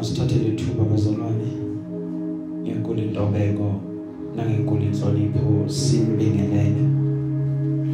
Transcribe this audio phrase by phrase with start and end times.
[0.00, 1.50] Asithathele ithuba bazalwane.
[2.62, 3.74] Ngenkulu intobeko
[4.36, 6.84] nangenkulu inhlonipho simbingelele.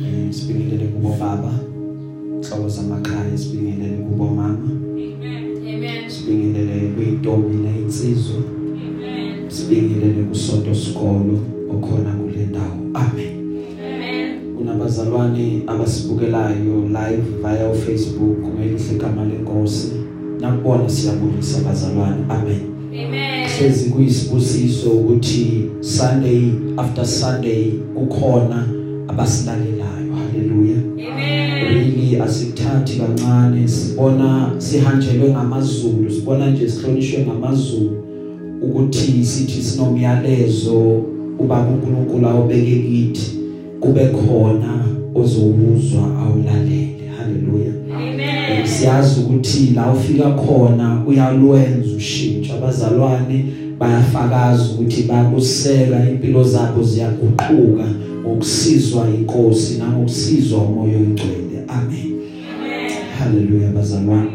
[0.07, 1.53] Eh, Sibingelele kubo baba.
[2.37, 4.71] Inhloko zamakhaya sibingelele kubo mama.
[4.95, 6.11] Amen.
[6.11, 8.37] Sibingelele kuyintombi nezinsizwa.
[8.87, 9.51] Amen.
[9.51, 11.39] Sibingelele kusonto sikolo
[11.75, 12.77] okhona kule ndawo.
[12.95, 13.35] Amen.
[13.85, 14.57] Amen.
[14.61, 20.06] Unabazalwane abasibukelayo live via Facebook ngelihle igama lenkosi.
[20.41, 22.25] Nakubona siyabulisa bazalwane.
[22.29, 22.77] Amen.
[23.05, 23.37] Amen.
[23.59, 26.43] hlezi kuyisibusiso ukuthi Sunday
[26.77, 28.69] after Sunday kukhona
[29.09, 31.75] abasilalelayo haleluya Amen.
[31.75, 38.05] really asithathi kancane sibona sihanjelwe ngamazulu sibona nje sihlonishwe ngamazulu
[38.63, 41.03] ukuthi sithi sinomyalezo
[41.39, 43.39] uba uNkulunkulu awubeke kithi
[43.81, 44.85] kube khona
[45.15, 46.86] ozowuzwa awulalele haleluya Amen.
[48.87, 52.55] Siyazi ukuthi la ufika khona uyalwenza ushintsho.
[52.55, 53.45] Abazalwane
[53.79, 57.85] bayafakaza ukuthi bakuseka impilo zabo ziyaguquka
[58.23, 62.13] ngokusizwa inkosi nangokusizwa umoya oyingcwele amen.
[63.19, 64.31] Haleluya bazalwane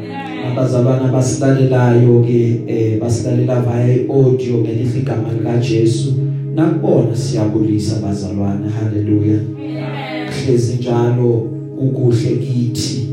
[0.51, 6.13] abazalwane abasilalelayo ke eh basilalela via audio ngelihle igama lika Jesu
[6.55, 9.39] nakubona siyabulisa bazalwane haleluya
[10.45, 13.10] hlezi njalo ukuhle kithi.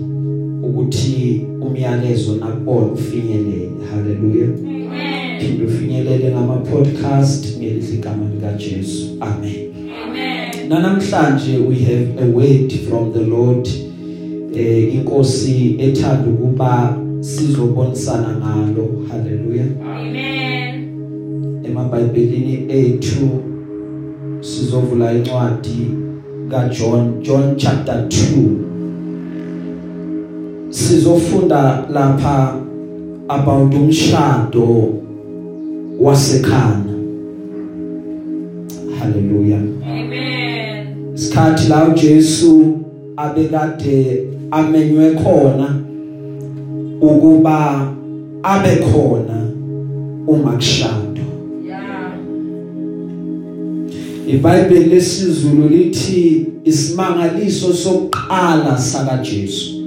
[0.68, 3.70] Ukuthi umyalezo nakubona ufinyelele.
[3.90, 4.48] Haleluya
[5.38, 9.68] phinde ufinyelele ngama podcast ngelihle igama lika Jesu amen.
[10.04, 10.68] Amen.
[10.68, 13.68] namhlanje we have a word from the Lord
[14.56, 18.88] eh inkosi ethanda ukuba sizobonisana ngalo.
[19.08, 19.64] Haleluya
[19.96, 20.88] Amen.
[21.64, 23.28] emabhayibhelini ethu
[24.40, 25.90] sizovula incwadi
[26.50, 28.67] kaJohn John chapter 2
[30.70, 32.54] sizofunda lapha
[33.28, 34.88] about umshado
[36.00, 36.94] wasekhana
[38.98, 40.86] haleluya Amen.
[41.14, 42.78] isikhathi la uJesu
[43.16, 45.76] abekade amenywe khona
[47.00, 47.88] ukuba
[48.42, 49.46] abe khona
[50.26, 50.98] uma kushado
[51.66, 52.12] Yeah.
[54.28, 59.77] iBhayibheli lesizulu lithi isimangaliso sokuqala saka Jesu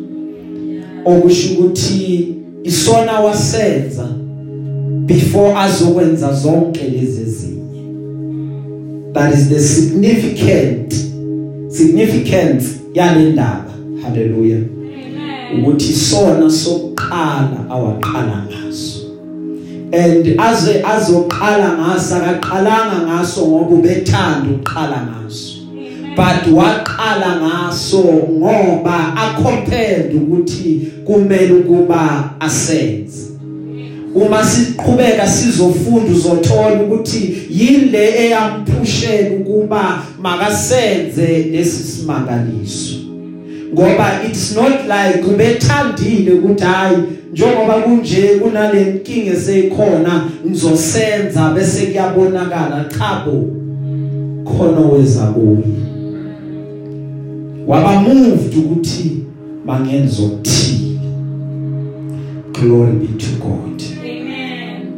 [1.06, 4.08] okusho ukuthi isona wasenza
[5.06, 7.84] before azokwenza zonke lezi zinye
[9.14, 10.94] that is the significant
[11.72, 13.72] significance yalendaba.
[14.02, 14.58] Hallelujah.
[14.58, 15.64] Amen.
[15.64, 19.02] ukuthi sona sokuqala awaqala ngaso.
[19.94, 25.51] And aze azoqala ngaso akaqalanga ngaso ngoba ubethanda uqala ngaso.
[26.16, 33.32] But waqala ngaso ngoba acompelled ukuthi kumele ukuba asenze.
[34.16, 42.96] Uma siqhubeka sizofunda uzothola ukuthi yile eyampushela ukuba makasenze lesi simangaliso.
[43.74, 46.98] Ngoba it's not like ubethandile ukuthi hayi
[47.32, 52.86] njengoba kunje kunalenkinga seyikhona ngizosenza bese kuyabonakala.
[52.98, 53.48] Cha bo
[54.46, 55.81] khona weza kuye.
[57.68, 59.24] Waba moved ukuthi
[59.66, 61.00] mangenza okuthile
[62.54, 63.82] glory be to God.
[64.04, 64.92] Amen.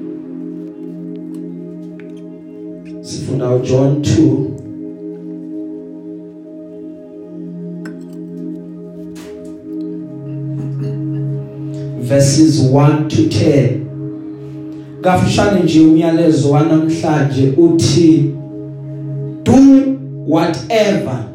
[3.02, 4.54] sifunda uJohn 2
[12.02, 13.70] verses 1 to 10
[15.02, 18.34] kafushane nje umyalezo wanamhlanje uthi
[19.44, 19.54] do
[20.28, 21.33] whatever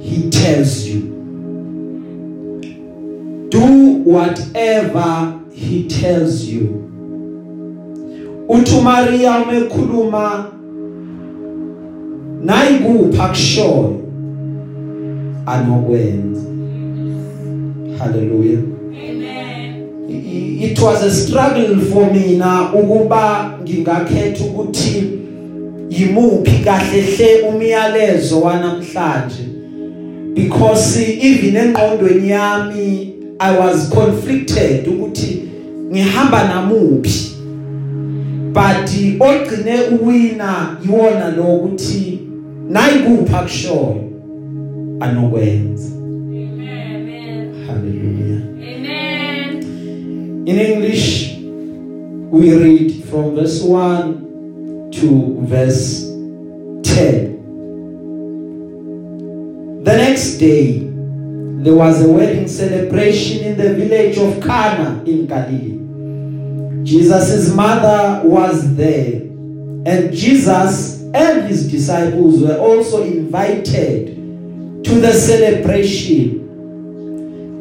[0.00, 1.00] he tells you.
[3.50, 6.84] Do whatever he tells you.
[8.48, 10.46] Uthi Maria umekhuluma
[12.44, 14.00] nayikupha kushoyo
[15.46, 16.42] anokwenza.
[17.98, 18.62] Hallelujah.
[18.92, 20.06] Amen.
[20.60, 25.18] It was a struggle for mina ukuba ngingakhetha ukuthi
[25.90, 29.47] yimuphi kahle hle umyalezo wanamhlanje.
[30.34, 35.42] Because even engqondweni yami I was conflicted ukuthi
[35.92, 37.34] ngihamba namuphi
[38.52, 38.90] but
[39.20, 42.18] ogcine uwina yiwona lo ukuthi
[42.68, 44.04] nayikupha kushoyo
[45.00, 47.52] anokwenza Amen.
[47.66, 48.42] hallelujah
[48.76, 49.62] Amen.
[50.46, 51.36] In English,
[52.30, 56.06] we read from verse 1 to verse
[56.82, 57.37] 10.
[59.88, 66.84] The next day, there was a wedding celebration in the village of Cana in Galilee.
[66.84, 76.44] Jesus' mother was there and Jesus and his disciples were also invited to the celebration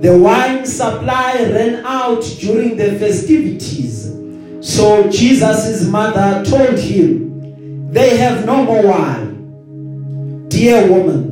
[0.01, 4.11] the wine supply ran out during the festivities
[4.59, 11.26] so Jesus' mother told him they have no more wine dear woman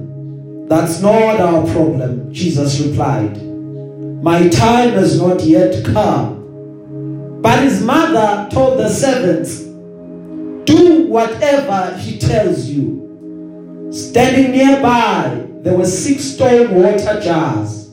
[0.67, 3.41] that's not our problem Jesus replied.
[4.23, 7.41] My time has not yet come.
[7.41, 9.59] But his mother told the servants
[10.65, 13.89] do whatever he tells you.
[13.91, 17.91] Standing nearby there were six stone water jars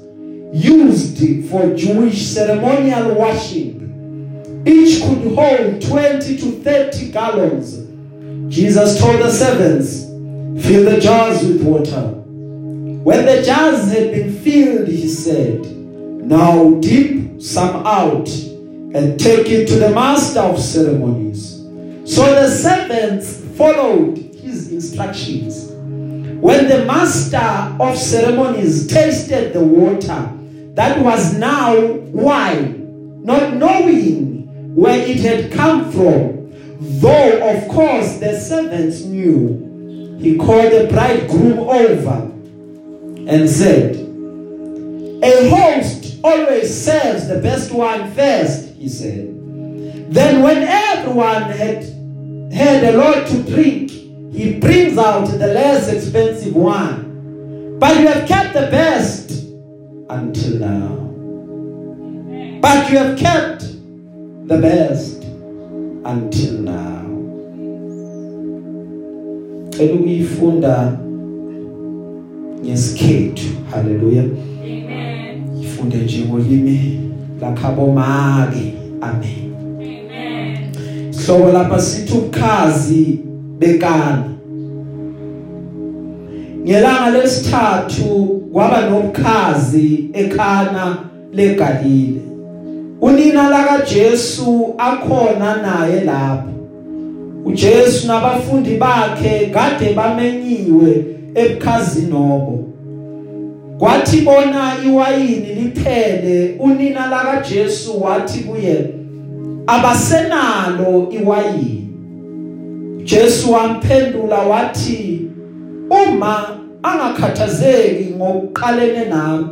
[0.55, 1.19] used
[1.51, 4.63] for Jewish ceremonial washing.
[4.67, 7.77] Each could hold 20 to 30 gallons.
[8.55, 10.05] Jesus told the servants
[10.67, 12.22] fill the jars with water.
[13.03, 15.65] When the jars had been filled he said
[16.23, 18.29] now dip some out
[18.95, 21.59] and take it to the master of ceremonies.
[22.05, 25.71] So the servants followed his instructions.
[25.71, 30.31] When the master of ceremonies tasted the water
[30.75, 36.51] that was now wine not knowing where it had come from
[37.01, 42.32] though of course the servants knew he called the bridegroom over
[43.29, 43.97] and said
[45.23, 49.29] a host always serves the best wine first he said.
[50.13, 51.85] Then when everyone had
[52.53, 53.91] had a lot to drink
[54.33, 57.79] he brings out the less expensive one.
[57.79, 59.31] But you have kept the best
[60.11, 60.99] until now.
[62.61, 63.61] But you have kept
[64.49, 65.23] the best
[66.05, 67.03] until now.
[69.77, 70.99] Cela ukuyifunda
[72.65, 75.63] ngesikhethu haleluya Amen.
[75.63, 77.01] ifunde nje ngolimi
[77.41, 79.53] lakhabo make amen.
[79.81, 80.59] Amen.
[81.27, 83.19] Hlobo lapha sithi ukhazi
[83.59, 84.25] bekana
[86.65, 90.97] Ngelanga lesithathu kwaba nobukhazi ekhana
[91.33, 92.21] leGalile.
[93.01, 96.53] Unina laka Jesu akhona naye lapho.
[97.45, 102.73] uJesu nabafundi bakhe kade bamenyiwe ebukhazini nobo
[103.79, 108.91] Kwathi bona iwayini liphele unina laka Jesu wathi kuye
[109.67, 111.89] abasenalo iwayini.
[113.05, 115.21] Jesu wamphendula wathi
[115.91, 119.47] uma angakhathazeki ngokuqalene nami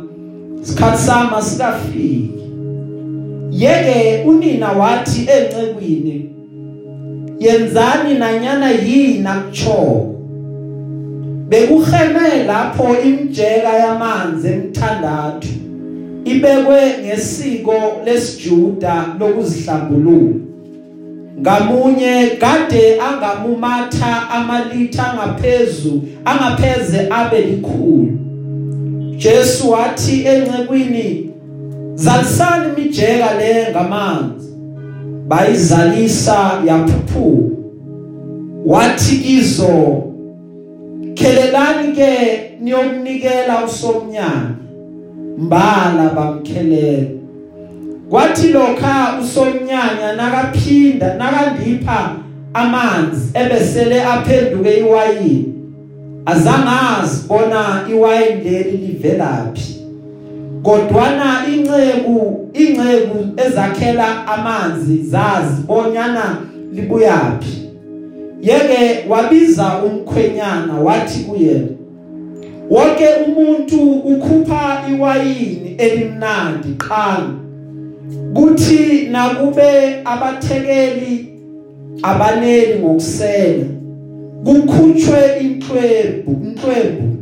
[0.63, 2.31] isikhathi sami sikafiki
[3.51, 6.29] yeke unina wathi encekwini
[7.39, 10.10] yenzani nanyana yini akuchoko
[11.51, 15.47] bekuheme lapho imjeka yamanzi emthandathu.
[16.25, 17.73] Ibekwe ngesiko
[18.05, 20.33] lesijuda lokuzihlambulula.
[21.39, 28.17] Ngamunye kade angamumatha amalitha ngaphezulu angapheze abe likhulu.
[29.17, 31.29] Jesu wathi encekwini
[31.95, 34.49] zalisani imijeka le ngamanzi.
[35.27, 37.51] Bayizalisa yaphuphu
[38.65, 40.10] wathi kizo
[41.21, 44.55] khelelani ke niyokunikela usomnyana
[45.37, 47.07] mbala bamkhelela
[48.09, 52.15] kwathi lokha usomnyanya nakaphinda nakandipha
[52.53, 55.53] amanzi ebesele aphenduke iwayini
[56.25, 59.75] azangazi bona iwayini leli livelaphi
[60.63, 66.37] kodwana inceku inceku ezakhela amanzi zazi bonyana
[66.73, 67.60] libuyaphi
[68.41, 71.67] yeke wabiza umkhwenyana wathi kuyena
[72.69, 77.33] wonke umuntu ukhupha iwayini elimnandi qala
[78.33, 81.27] kuthi nakube abathekeli
[82.03, 83.65] abaneli ngokusela
[84.45, 87.17] kukhutshwe inhlwebu inhlwebu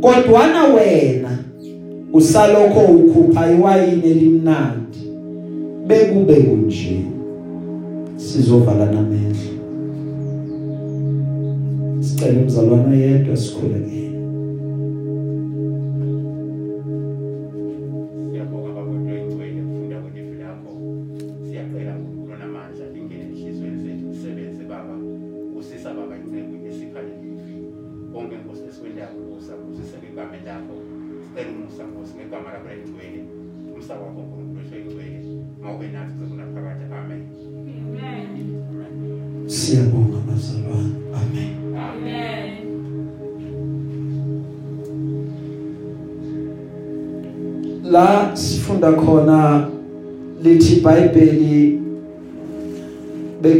[0.00, 1.38] kodwana wena
[2.12, 4.82] usalokho ukhupha iwayini elimnandi
[5.86, 7.00] bekube kunje.
[8.16, 9.61] Sizovala namehlo.
[12.22, 14.11] Sicela umzalwana yedwa sikhuleke siyabonga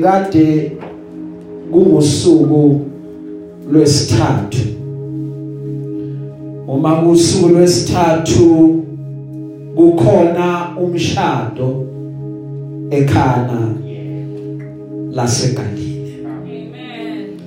[0.03, 0.73] bekade
[1.73, 2.81] kungusuku
[3.71, 4.59] lwesithathu.
[6.69, 8.85] Uma kusuku lwesithathu
[9.77, 11.87] kukhona umshado
[12.91, 13.75] ekhana
[15.13, 16.27] laseGalile.
[16.27, 17.39] Amen.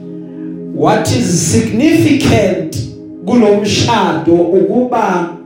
[0.75, 2.77] what is significant
[3.25, 5.37] kulomshado ukuba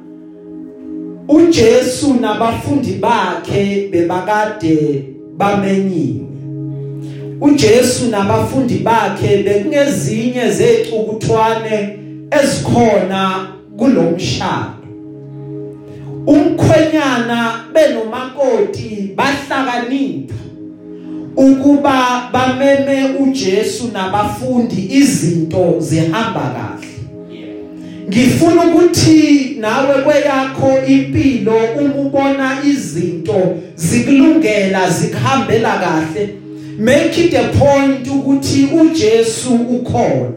[1.28, 5.06] uJesu nabafundi bakhe bebakade
[5.38, 6.29] bamenyiwe
[7.42, 12.00] uJesu nabafundi bakhe bekungezinye zecukuthwane
[12.42, 14.80] ezikhona kulomshado
[16.28, 20.36] umkhwenyana benomakoti bahlakanipha
[21.36, 26.90] ukuba bameme uJesu nabafundi izinto zihamba kahle.
[28.10, 36.30] Ngifuna ukuthi nawe kweyakho impilo uma ubona izinto zikulungela zikuhambela kahle.
[36.80, 40.32] Make it a point ukuthi uJesu ukhona.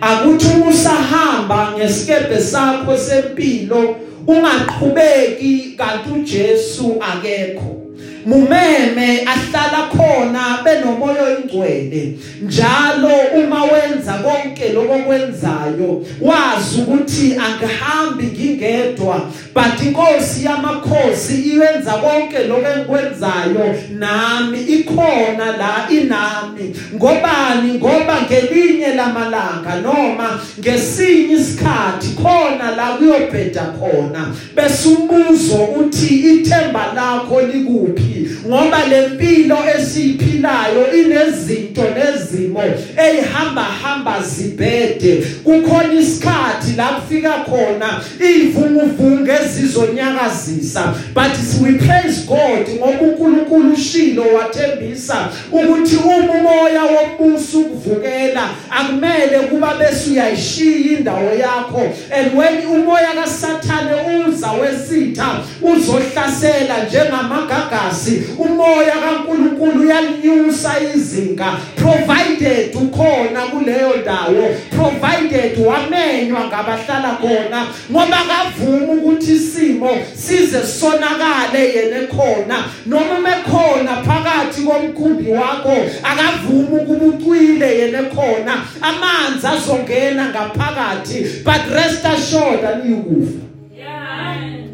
[0.00, 7.87] Akuthi usahamba ngesikebe sakho sempilo ungaqhubeki kanti uJesu akekho.
[8.28, 19.82] Mumeme ahlala khona benomoya oyingcwele njalo uma wenza konke lokwenzayo wazi ukuthi angihambi ngingedwa but
[19.82, 26.74] inkosi yamakhosi iyenza konke lokwenzayo nami ikhona la inami.
[26.94, 27.74] Ngobani?
[27.74, 34.34] Ngoba ngelinye lamalanga noma ngesinye isikhathi khona la kuyobheda khona.
[34.54, 38.17] Bese umbuzo uthi ithemba lakho likuphi?
[38.46, 42.62] Ngoba lempilo esiphilayo inezinto nezimo
[42.96, 45.26] ehamba hamba zibhede.
[45.44, 51.32] Kukhona isikhathi la kufika khona ivunguvungu ezizonyakazisa but
[51.62, 60.10] we praise God ngoba uNkulunkulu ushilo wathembisa ukuthi uma umoya wombuso ukuvukela akumele kuba bese
[60.10, 61.82] uyayishiya indawo yakho.
[62.12, 68.07] And when umoya kaSathane uza wesitha uzohlasela njengamagagasi
[68.38, 71.52] umoya kaNkulunkulu uyalinyusa izinga.
[71.76, 74.48] Provided ukhona kuleyo ndawo.
[74.70, 82.64] Provided wamenywa ngabahlala khona ngoba kavuma ukuthi isimo size sonakale yena ekhona.
[82.86, 88.52] Noma mekhona phakathi komkhumbi wakho akavuma ukuba ucwile yena ekhona.
[88.80, 93.38] Amanzi azongena ngaphakathi but rest assured aniyikufa
[93.76, 94.64] Yeah.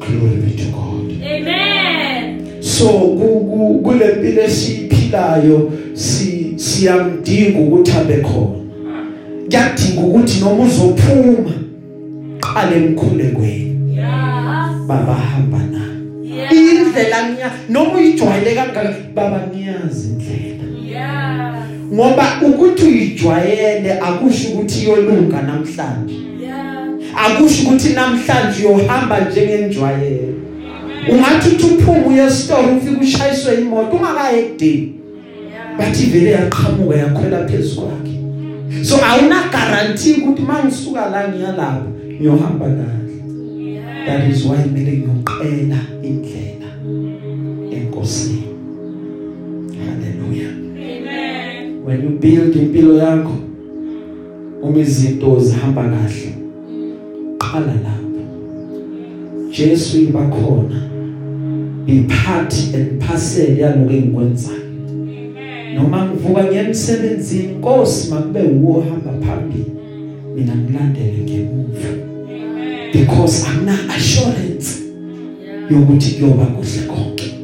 [0.00, 0.93] glory be to God.
[1.24, 2.62] Amen.
[2.62, 2.88] so
[3.82, 8.64] kule mpilo esiphilayo si siyamdinga ukuthi abe khona
[9.48, 11.50] kuyadinga ukuthi noma uzophuma
[12.40, 14.86] qale emkhulekweni Yeah.
[14.86, 15.80] baba hamba na
[16.22, 16.52] Yeah.
[16.52, 21.54] indlela ngiya noma uyijwayele kangaka baba ngiyazi indlela Yeah.
[21.94, 27.26] ngoba ukuthi uyijwayele akusho ukuthi iyolunga namhlanje Yeah.
[27.26, 30.34] akusho ukuthi namhlanje uyohamba njengenjwayelo
[31.12, 34.50] ungathi uthi uphuma uye store ufike ushayiswe imoto ungakaye
[35.44, 35.78] Yeah.
[35.78, 38.84] bathi vele yaqhamuka yakhwela phezulu kwakhe.
[38.84, 41.86] So awuna guarantee ukuthi mangisuka la ngiyalapha
[42.20, 43.14] ngiyohamba kahle.
[44.06, 46.70] That is why kumele ngiyoqela indlela
[47.72, 48.42] enkosini.
[49.86, 51.84] Haleluya Amen.
[51.84, 53.36] when you build impilo yakho
[54.62, 56.34] uma izinto zihamba kahle
[57.38, 58.20] qala lapho.
[59.50, 60.93] Jesu ibakhona.
[61.86, 64.64] Ipart and parcel yaloko engikwenzayo
[65.74, 69.64] noma ngivuka ngiyemsebenzini inkosi makube uwo hamba phambili
[70.34, 71.88] mina ngilandele ngemuva.
[72.92, 74.82] Because angina assurance
[75.70, 77.34] yokuthi kuyoba kuhle konke.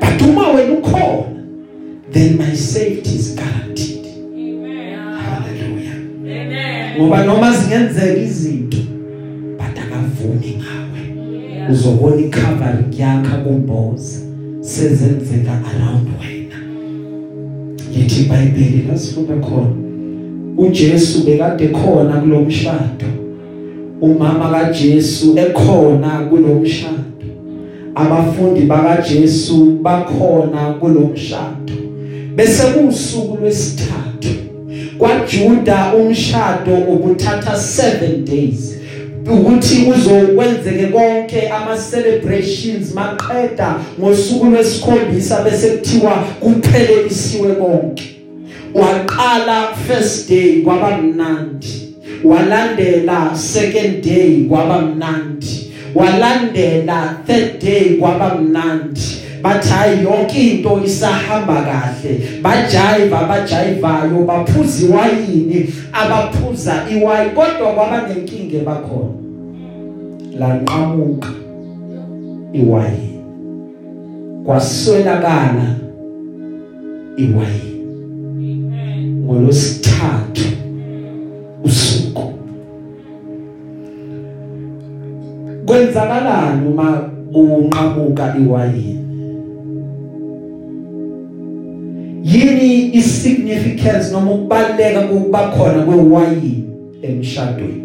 [0.00, 1.24] But uma wena ukhona
[2.12, 4.06] then my safety is guaranteed.
[6.26, 6.98] Amen.
[6.98, 8.78] ngoba noma zingenzeka izinto
[9.58, 10.87] but akavumi Yeah.
[11.70, 14.18] Uzobona icover yakhe kumboza
[14.60, 16.56] sezenzeka around wena.
[17.96, 19.88] Yithi iBhayibheli lasifunda khona.
[20.58, 23.06] uJesu bekade khona kulomshado
[24.00, 27.26] umama kaJesu ekhona kulomshado
[27.94, 31.72] abafundi bakaJesu bakhona kulomshado
[32.36, 34.28] bese kusuku lwesithathu
[34.98, 38.77] kwaJuda umshado ubuthatha 7 days.
[39.32, 48.14] Ukuthi uzokwenzeke konke ama celebrations maqeda ngosuku lwesikhombisa bese kuthiwa kuphelelisiwe konke.
[48.74, 51.94] Waqala first day kwaba mnandi
[52.24, 59.00] walandela second day kwaba mnandi walandela third day kwaba mnandi
[59.42, 62.20] bathi hayi yonke into isahamba kahle.
[62.42, 69.14] Bajayiva abajayivayo baphuza iwayini abaphuza iwayini kodwa kwaba nenkinga bakhona.
[70.38, 71.28] Lanqamuka
[72.52, 73.24] iwayini
[74.44, 75.74] kwaswelakala
[77.16, 77.82] iwayini
[78.38, 79.24] Amen.
[79.24, 80.48] ngolosithathu
[81.64, 82.32] usuku.
[85.66, 89.07] Kwenzakalani uma kunqamuka iwayini
[92.24, 96.64] yini isignificance noma ukubaleka kokuba khona kwewayini
[97.02, 97.82] emshadweni?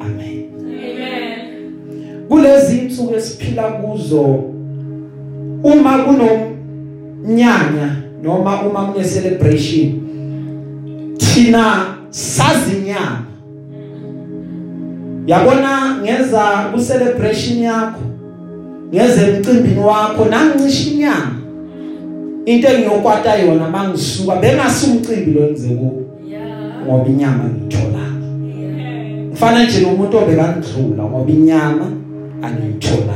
[0.00, 0.44] Amen.
[0.60, 2.28] Amen.
[2.28, 4.44] kulezi insuku esiphila kuzo
[5.62, 10.00] uma kunomnyanya noma uma kune celebration
[11.18, 13.26] thina sazinyama.
[15.26, 18.00] Yabona ngeza ku celebration yakho
[18.94, 21.41] ngeze emcimbini wakho nangicisha inyama.
[22.46, 26.86] Into engiyokwata yona mangisuka bengasumcimbi lo enze ku Yeah.
[26.86, 29.30] ngoba inyama ngithola Amen.
[29.32, 31.86] mfana nje nomuntu obekandlula ngoba inyama
[32.42, 33.14] angiyithola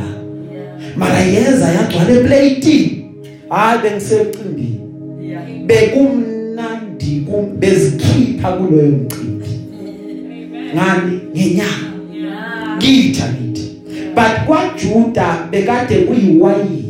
[0.52, 0.96] Yeah.
[0.96, 3.02] mara yeza yagcwala eplate
[3.48, 4.80] hayi bengisemcimbini
[5.22, 5.42] Yeah.
[5.66, 9.46] bekumnandi kum- bezikhipha kuloyo mcimbi
[9.80, 10.74] Amen.
[10.74, 12.76] ngani ngenyama Yeah.
[12.78, 13.70] ngitha ngithi
[14.14, 16.85] but kwaJuda bekade kuyiwayini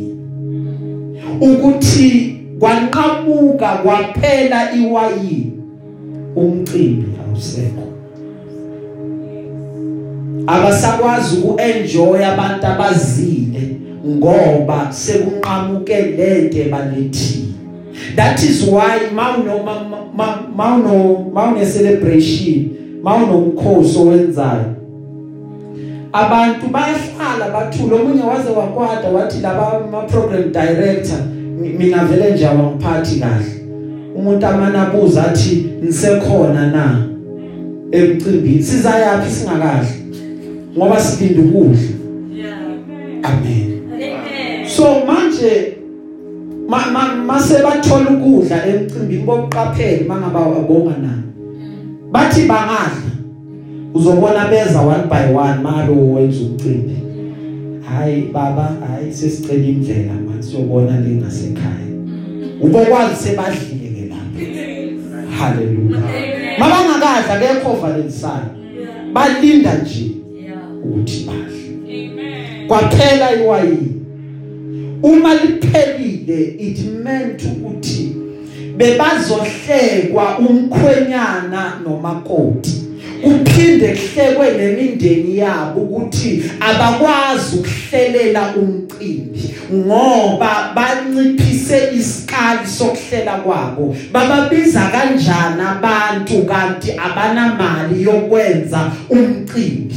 [1.41, 5.53] ukuthi kwanqamuka kwaphela iwayini.
[6.35, 7.87] Umcimbi awusekho.
[10.47, 13.77] Abasakwazi ukuenjoy abantu abazile
[14.07, 17.47] ngoba sekunqamuke lento ebalethile
[18.15, 19.63] that is why mawuno
[20.55, 22.69] mawuno mawune celebration
[23.03, 24.76] mawunomkhosi owenzayo
[26.21, 31.17] abantu bayahlala bathula omunye waze wakwada wathi laba ama program director
[31.61, 33.51] mi- mina vele nje awangiphathi kahle.
[34.15, 37.07] Umuntu amanabuza athi nisekhona na?
[37.91, 39.31] Emcimbini sizayaphi?
[39.31, 39.87] Singakahle
[40.77, 41.79] ngoba silinde ukudla.
[43.23, 43.81] Amen.
[44.67, 45.77] So manje
[46.69, 51.23] ma ma- mase bathola ukudla emcimbini bokuqaphela mangaba abonga nani.
[52.11, 53.07] Bathi bangadla
[53.93, 56.95] uzobona beza one by one malo wenza umcimbi
[57.89, 61.87] hayi baba hayi sesicela indlela manje siyobona le ngasekhaya
[62.61, 66.59] ubokwazi sebadlile ke lapha haleluya Amen.
[66.59, 69.13] mabangakadla kekho valensana Yeah.
[69.13, 70.11] balinda nje
[70.43, 70.57] Yeah.
[70.85, 72.67] ukuthi badle Amen.
[72.67, 73.93] kwaphela iwayini
[75.03, 78.15] uma liphelile it meant ukuthi
[78.77, 82.86] bebazohlekwa umkhwenyana nomakoti
[83.23, 95.61] kuphinde kuhlekwe nemindeni yabo ukuthi abakwazi ukuhlelela umcimbi ngoba banciphise isikali sokuhlela kwabo bababiza kanjani
[95.71, 99.95] abantu kanti abanamali yokwenza umcimbi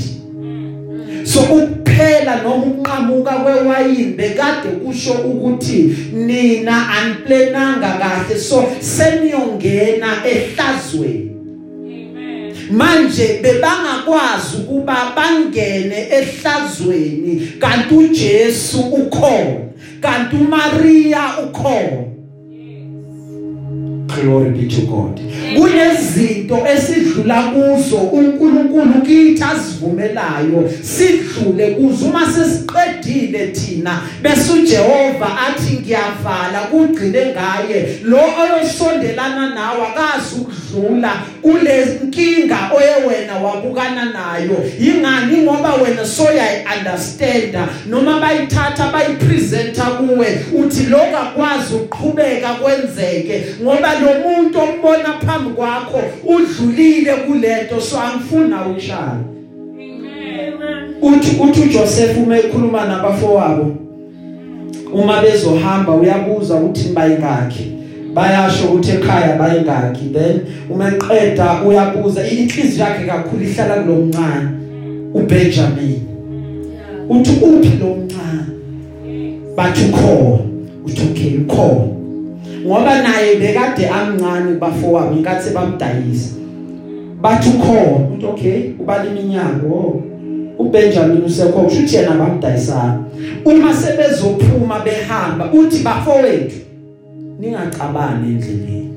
[1.24, 11.29] so ukuphela noma ukunqamuka kwewayini bekade kusho ukuthi nina aniplananga kahle so seniyongena ehlazweni.
[12.70, 19.56] Manje bebangakwazi ukuba bangene ehlazweni kanti uJesu ukhona
[20.00, 22.10] kanti uMaria ukhona.
[24.06, 25.20] Glory be to God.
[25.56, 32.06] Kunezinto esidlula kuzo uNkulunkulu kithi asivumelayo sidlule kuzo.
[32.06, 37.98] Uma sesiqedile thina bese uJehova athi ngiyavala kugcine ngaye.
[38.04, 44.64] Lo oyosondelana nawe akazi ukudlula kule nkinga oyewena wabukana nayo.
[44.80, 46.44] Ingani ngoba wena soya
[46.78, 47.56] understand
[47.86, 57.14] noma bayithatha bayipresenta kuwe uthi lokakwazi ukuqhubeka kwenzeke ngoba lo muntu ombona phambi kwakho udlulile
[57.14, 59.16] kulento so angifuna ukushaya
[59.74, 60.94] Amen.
[61.02, 63.76] uthi uthi uJoseph uma ekhuluma nabafowabo
[64.92, 67.79] uma bezohamba uyabuza ukuthi bayingakhi
[68.14, 74.60] bayasho ukuthi ekhaya bayingakhi then uma eqeda uyabuza inhliziyo yakhe kakhulu ihlala kulomncane
[75.14, 75.90] uBenjamin.
[75.90, 77.10] Yeah.
[77.10, 79.40] uthi uphi lo mncane?
[79.56, 80.38] Bathi ukhona.
[80.86, 81.86] Uthi okay ukhona.
[82.66, 86.34] Ngoba naye bekade amncane bafowabo inkathi bamdayisa.
[87.20, 88.08] Bathi ukhona.
[88.14, 90.02] Uthi okay ubala iminyaka oh
[90.58, 91.64] uBenjamin usekhona.
[91.64, 93.04] Kusho ukuthi yena bamdayisana.
[93.44, 96.69] Uma sebezophuma behamba uthi bafowethu.
[97.40, 98.94] Ningacabani endleleni.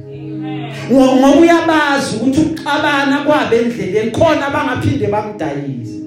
[0.91, 6.03] Ngoba uyabazi ukuthi ukuxabana kwabe endleleni khona bangaphinde bamdayise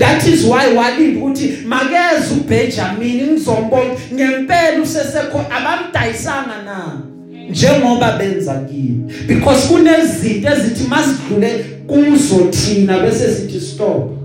[0.00, 7.02] that is why walinda ukuthi makeze uBenjamin ngizombona ngempela usesekho abamdayisanga na?
[7.50, 9.12] Njengoba benza kimi.
[9.26, 14.19] Because kunezinto ezithi masidlule kuzo thina bese sithi stop.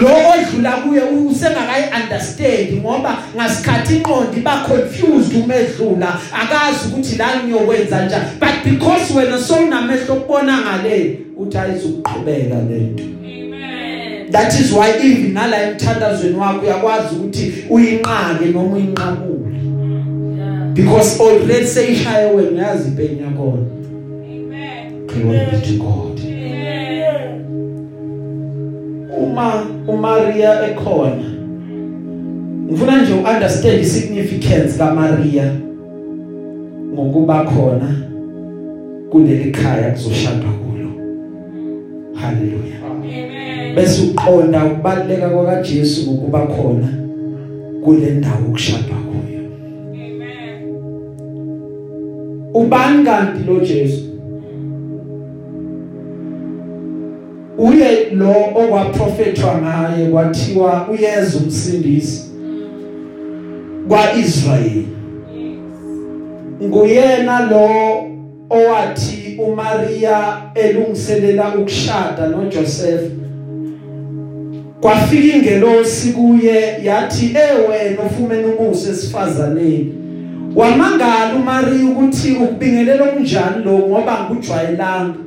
[0.00, 8.06] Lo odlula kuye usengakayi understand ngoba ngasikhathi inqondo iba confused umedlula akazi ukuthi la ngiyokwenza
[8.06, 8.24] njani.
[8.40, 14.30] But because wena sowunamehlo okubona ngale uthi ayizukuqhubeka lento Amen.
[14.30, 19.56] that is why even nala emthandazweni wakho uyakwazi ukuthi uyinqake noma uyinqabule.
[20.36, 20.72] Yeah.
[20.74, 23.58] because already seyishaye wena uyazi ipain yakho
[24.22, 25.06] Amen.
[25.06, 26.15] glory be to God
[29.36, 31.36] uma uMaria ekhona.
[32.66, 35.52] Ngifuna nje uunderstand isignificance kaMaria
[36.94, 37.96] ngokuba khona
[39.10, 40.90] kuleli khaya kuzoshadwa kulo.
[42.14, 43.74] Haleluya Amen.
[43.74, 46.88] bese uqonda ukubaleka kwakaJesu ngokuba khona
[47.84, 49.40] kule ndawo kushadwa kuyo.
[49.92, 50.74] Amen.
[52.54, 54.04] ubani kanti lo Jesu?
[57.58, 62.30] Uye lo okwaprofetwa ngaye kwathiwa uyeza umsindisi
[63.88, 64.88] kwaIsrayeli.
[66.62, 67.68] Nguyena lo
[68.50, 73.10] owathi uMaria elungiselela ukushada noJoseph.
[74.80, 79.94] Kwafika ingelosi kuye yathi ewena ufumene umusa esifazaneni
[80.56, 85.18] wamangala uMaria ukuthi ukubingelela kunjani lo ngoba ngujwayelanga.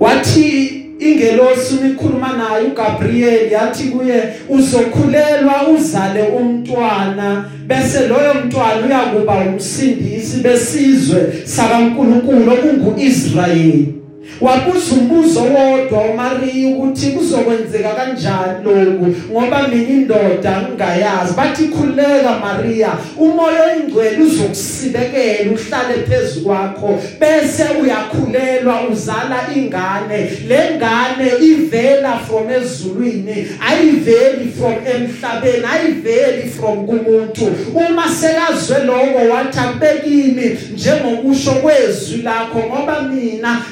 [0.00, 7.44] Wathi ingelosi umikhuluma naye uGabriel yathi kuye uzokhulelwa uzale umntwana.
[7.66, 13.93] Bese loyo mntwana uyakuba umsindisi besizwe sakaNkuluNkulu okunguIsrayeli.
[14.40, 19.14] Wabuza umbuzo wodwa uMaria ukuthi kuzokwenzeka kanjani lokhu?
[19.30, 21.34] Ngoba mina indoda ngingayazi.
[21.36, 30.30] Bathi khuleka Maria umoya oyingcwele uzokusibekela uhlale phezulu kwakho bese uyakhulelwa uzala ingane.
[30.48, 37.46] Le ngane ivela from ezulwini ayiveli from emhlabeni ayiveli from kumuntu.
[37.74, 43.62] Uma sekazwe lokho wathi akubekini njengokusho kwezwi lakho ngoba mina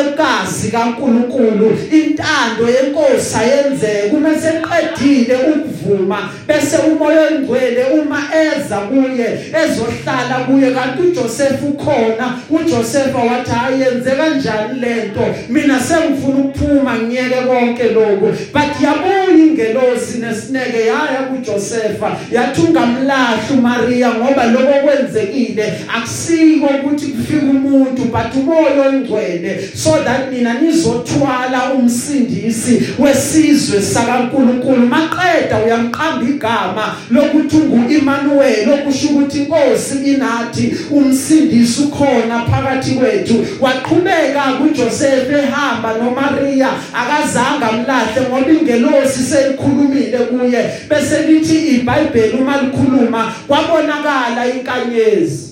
[0.00, 9.28] ngincekazi kaNkuluNkulu intando yenkosi ayenzeke uma seqedile ukuvuma bese umoya oyingcwele uma eza kuye
[9.64, 17.84] ezohlala kuye kanti uJoseph ukhona uJoseph wathi ayenze kanjani lento mina sengifuna ukuphuma ngiyeke konke
[17.84, 27.06] lokho but yabuya ingelosi nesineke yaya kuJoseph yathi ungamlahli uMaria ngoba lokho kwenzekile akusiko ukuthi
[27.06, 34.86] kufika umuntu but umoya oyingcwele so that mina nizothwala umsindisi wesizwe sakaNkuluNkulu.
[34.86, 43.46] Maqeda uyamqamba igama lokuthi unguImmanuel okusho ukuthi inkosi inathi umsindisi ukhona phakathi kwethu.
[43.60, 50.70] Waqhubeka kuJoseph ehamba noMaria akazange amlahle ngoba ingelosi seyikhulumile kuye.
[50.88, 55.49] Bese lithi iBhayibheli uma likhuluma kwabonakala inkanyezi.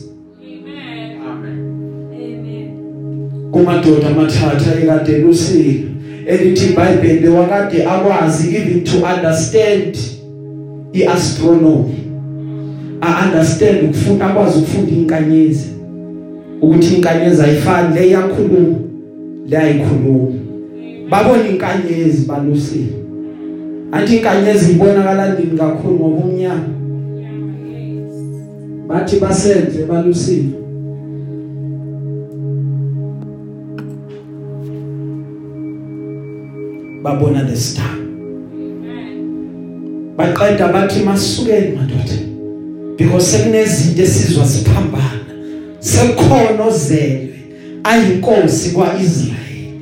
[3.59, 5.85] Kumadoda amathatha ekade lusile
[6.27, 9.97] elithi iBhayibheli wakade akwazi even to understand
[10.93, 11.95] iastronomy.
[13.01, 15.69] A understand ukufunda akwazi ukufunda inkanyezi.
[16.63, 18.77] Ukuthi inkanyezi ayifani le iyakhuluma
[19.49, 20.33] le ayikhuluma
[21.11, 22.93] babona inkanyezi balusile.
[23.93, 26.69] Athi inkanyezi ibonakala ndini kakhulu ngoba umnyama?
[28.89, 30.49] Bathi basenze balusile.
[37.09, 37.91] Babona the star.
[37.91, 38.99] Amen.
[40.17, 42.17] baqeda bathi masukeni madoda
[42.97, 45.21] because sekunezinto esizwa siphambana.
[45.81, 47.39] Sekukhona ozelwe
[47.85, 49.73] ayinkosi kwaIsrael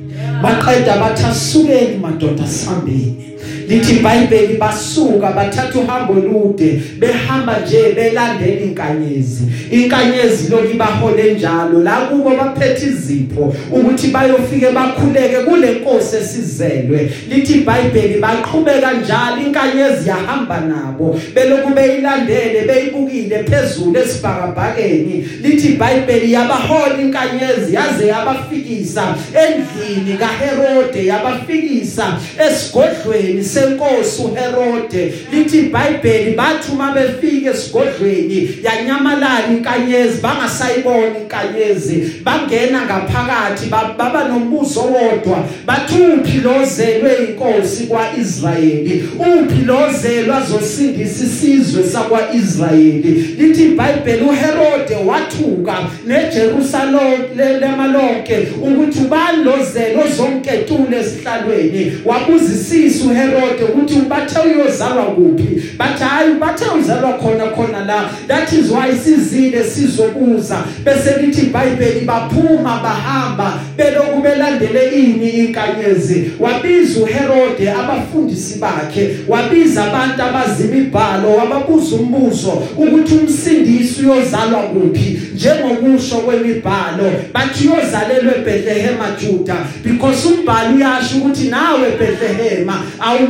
[0.41, 3.26] baqeda bathi asukeni madoda sihambeni.
[3.67, 9.43] Lithi iBhayibheli basuka bathatha uhambo olude behamba nje belandela inkanyezi.
[9.71, 11.83] Inkanyezi lokibahole njalo.
[11.83, 17.11] La kubo baphethe izipho ukuthi bayofike bakhuleke kule nkosi esizelwe.
[17.29, 21.19] Lithi iBhayibheli baqhubeka njalo inkanyezi yahamba nabo.
[21.35, 25.27] Beloku beyilandele beyibukile phezulu esibhakabhakeni.
[25.41, 35.13] Lithi iBhayibheli yabahola inkanyezi yaze yabafikisa endlini kaHerode yabafikisa esigodlweni senkosi uHerode.
[35.31, 42.03] Lithi iBhayibheli bathi uma befika esigodlweni yanyamalala inkanyezi bangasayibona inkanyezi.
[42.23, 45.43] Bangena ngaphakathi ba- baba nombuzo wodwa.
[45.65, 49.03] Bathi uphi lozelwe inkosi kwaIsrayeli?
[49.19, 53.35] Uphi lozelwa zosindisa isizwe sakwaIsrayeli?
[53.39, 57.21] Lithi iBhayibheli uHerode wathuka neJerusalem
[57.59, 61.91] lemalonke ukuthi ubani lozelo zonketule esihlalweni?
[62.05, 65.63] Wabuzisisa uHerode ukuthi ubathe uyozalwa kuphi?
[65.77, 68.09] Bathi hayi bathe uzalwa khona khona la.
[68.27, 70.63] That is why sizile sizobuza.
[70.83, 76.31] Bese lithi iBhayibheli baphuma bahamba beloku belandele ini inkanyezi.
[76.39, 79.17] Wabiza uHerode abafundisi bakhe.
[79.27, 85.19] Wabiza abantu abazimibhalo wababuza umbuzo ukuthi umsindisi uyozalwa kuphi?
[85.35, 89.55] Njengokusho kwemibhalo bathi uyozalelwe eBethlehem Juda.
[89.83, 92.69] Because umbhalo uyasho ukuthi nawe Bethlehem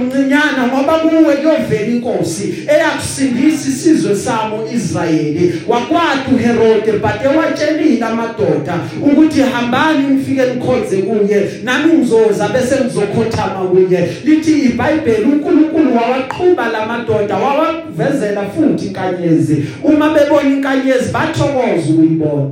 [0.07, 5.61] awumncinyana ngoba kuwe kuyovela inkosi eyakusindisa isizwe samo Israyeli.
[5.67, 14.09] Wakwathu uHerode but ewatshelile amadoda ukuthi hambani nifike nikhonze kuye nami ngizoza bese ngizokhothama kuye.
[14.25, 19.63] Lithi iBhayibheli uNkulunkulu wawaqhuba lamadoda wawavezela futhi inkanyezi.
[19.83, 22.49] Uma bebona inkanyezi bathokoza ukuyibona.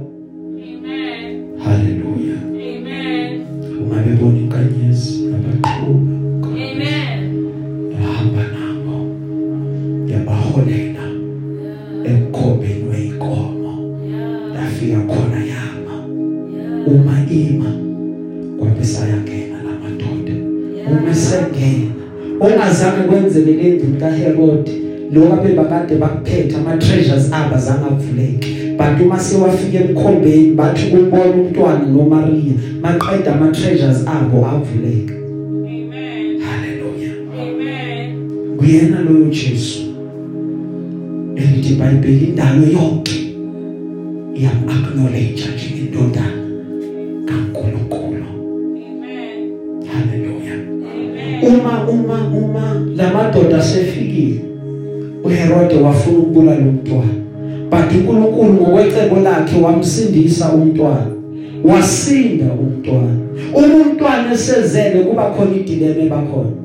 [0.55, 1.59] Amen.
[1.65, 2.37] haleluya.
[2.47, 3.41] Amen.
[3.85, 6.14] uma bebona inkanyezi abaqhuba.
[22.45, 24.69] Ongazange kwenzeke lendlu kaHerod
[25.13, 32.53] lokho abebakade bakuphethe ama treasures aba zangavuleki but uma sewafika emkhombeni bathi kumbona umntwana noMaria
[32.81, 36.39] maqeda ama treasures abo avuleka Amen.
[36.41, 38.57] haleluya Amen.
[38.57, 39.79] kuyena loyo Jesu
[41.35, 43.15] elithi iBhayibheli indalo yonke
[44.35, 46.44] iyam acknowledge njengentondana kaNkulunkulu
[52.95, 54.41] lamadoda sefikile
[55.23, 57.15] uHerode wafuna ukubulala umntwana
[57.69, 61.15] but uNkulunkulu ngokwecebo lakhe wamsindisa umntwana
[61.63, 63.15] wasinda umntwana.
[63.53, 66.55] Umntwana esezele kuba khona idilema ebakhona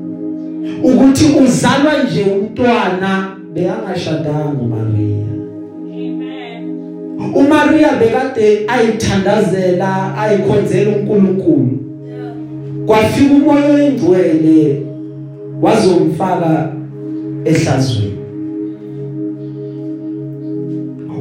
[0.83, 5.31] ukuthi uzalwa nje umntwana beyangashadanga uMaria
[5.93, 6.63] Amen.
[7.35, 11.77] uMaria bekade ayithandazela ayikhonzela uNkulunkulu.
[12.85, 14.81] Kwafika umoya oyingcwele
[15.61, 16.73] wazomfaka
[17.45, 18.17] ehlazweni.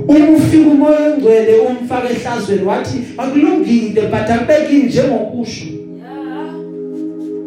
[0.09, 5.65] Uma ufika umoya oyingcwele umfaka ehlazweni wathi akulungile but akubeki njengokusho.
[5.65, 6.55] Yeah.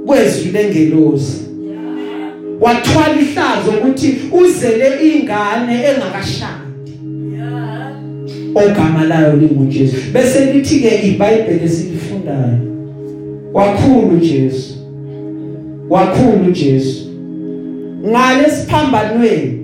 [0.06, 1.42] kwezwi lengelosi.
[1.64, 2.62] Yeah.
[2.62, 6.92] wathwala ihlazo ukuthi uzele ingane engakashadi.
[7.34, 8.72] Yeah.
[8.72, 9.96] ogama layo linguJesu.
[10.14, 12.60] Bese lithi ke iBhayibheli esilifundayo.
[13.54, 14.73] Wakhulu Jesu.
[15.94, 17.10] Wakhulu Jesu
[18.08, 19.60] ngale siphambanweni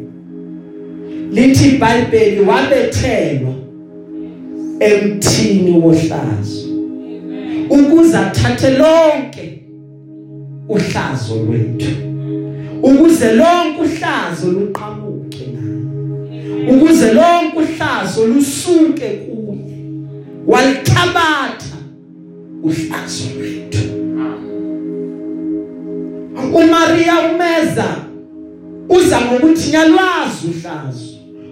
[1.32, 3.54] lithi iBhayibheli wabethelwa
[4.80, 6.68] emthini wohlazo
[7.70, 9.62] ukuze athathe lonke
[10.70, 11.96] uhlazo lwethu
[12.84, 19.80] ukuze lonke uhlazo luqhamuke ngaye ukuze lonke uhlazo lusuke kuye.
[20.48, 21.78] Walithabatha
[22.64, 23.80] uhlazo lwethu.
[26.54, 27.96] uMaria umeza
[28.90, 31.10] uza ngokuthi nyalwazi uhlazo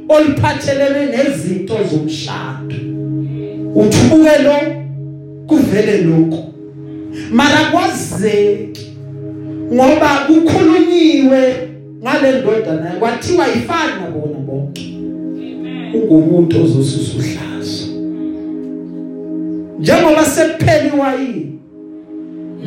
[0.10, 2.76] oluphathelene nezinto zomshado.
[3.76, 4.58] Uthubuke lo
[5.48, 6.44] kuvele lokho.
[7.32, 8.88] Mara kwazeki
[9.74, 11.70] ngoba kukhulunyiwe
[12.02, 14.82] ngale ndodana kwathiwa ifani nabona bonke.
[14.82, 15.96] Amen.
[15.96, 17.88] ungumuntu ozosusa uhlazo.
[19.80, 21.57] Njengoba sekuphela iwayini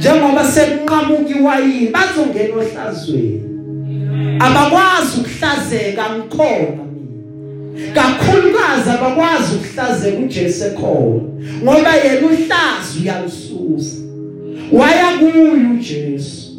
[0.00, 3.42] njengoba sekunqamuka iwayini bazongena ohlazweni.
[4.40, 6.84] Abakwazi ukuhlazeka ngikhona
[7.94, 11.22] kakhulukazi abakwazi ukuhlazeka uJesu ekhona
[11.62, 13.96] ngoba yena uhlazo uyalususa
[14.72, 16.50] waya kuyo uJesu.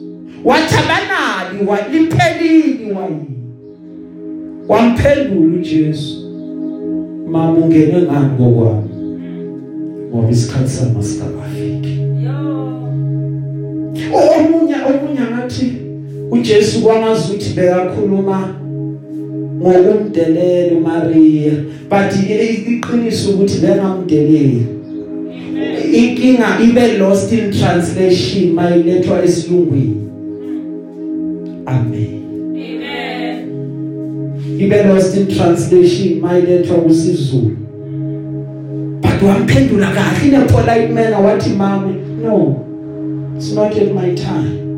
[0.46, 3.38] Wathabanali waliphelini wayini
[4.68, 6.18] wamphendula uJesu
[7.32, 8.90] mama ungene ngani kokwami
[10.10, 11.51] ngoba isikhathi Yo.
[14.14, 15.74] Omunye omunye ngathi
[16.32, 18.56] uJesu kwangazi ukuthi bekakhuluma
[19.62, 21.54] ngokumdelela uMaria
[21.90, 22.12] but
[22.68, 24.66] iqiniso ukuthi bengamdeleli.
[25.94, 30.08] Inkinga ibe lost in translation mayilethwa esilungwini.
[31.66, 32.22] Amen.
[32.56, 33.52] Amen.
[34.60, 37.58] ibe lost in translation mayilethwa kusizulu.
[39.02, 42.71] But wamphendula kahle in a polite manner wathi mami no.
[43.42, 44.70] It's not yet my time.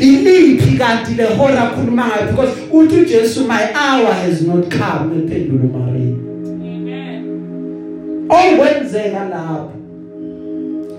[0.00, 2.30] Iliphi kanti lehora akhuluma ngayo?
[2.30, 6.16] Because uthi uJesu my hour has not come ephendula uMaria
[6.64, 8.26] Amen.
[8.28, 9.72] okwenzeka lapho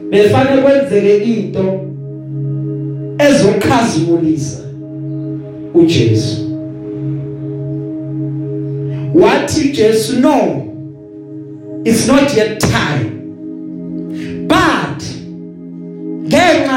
[0.09, 1.79] befanele kwenzeke into
[3.17, 4.59] ezokhazimulisa
[5.73, 6.43] uJesu.
[9.13, 10.63] Wathi Jesu no
[11.85, 13.07] it's not yet time.
[14.47, 14.86] But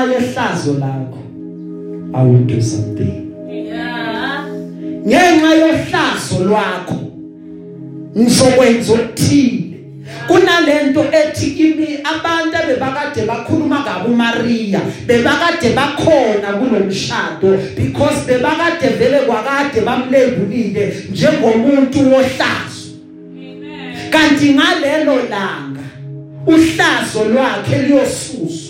[0.00, 1.18] ngenxa yehlazo lakho
[2.14, 4.44] i will do something Yeah.
[5.06, 7.00] ngenxa yohlazo lwakho
[8.16, 9.80] ngizokwenza okuthile
[10.26, 19.80] kunalento ethi kimi abantu abebakade bakhuluma ngabo uMaria bebakade bakhona kulomshado because bebakade vele kwakade
[19.80, 22.90] bamlebulile njengomuntu wohlazo
[23.36, 24.10] Amen.
[24.10, 25.80] kanti ngalelo langa
[26.46, 28.69] uhlazo lwakhe liyosuswa.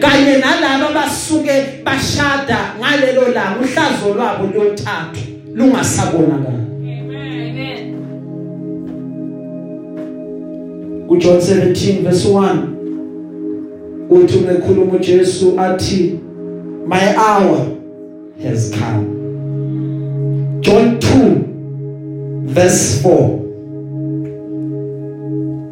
[0.00, 1.52] Kanye nalabo basuke
[1.84, 5.22] bashada ngalelo langa uhlazo lwabo liyothathwa
[5.54, 7.94] lungasabonakala Amen.
[11.08, 12.56] kuJohn 17 verse 1
[14.10, 16.18] uthi umekhuluma uJesu athi
[16.86, 17.66] my hour
[18.42, 19.06] has come.
[20.60, 23.38] John 2 verse 4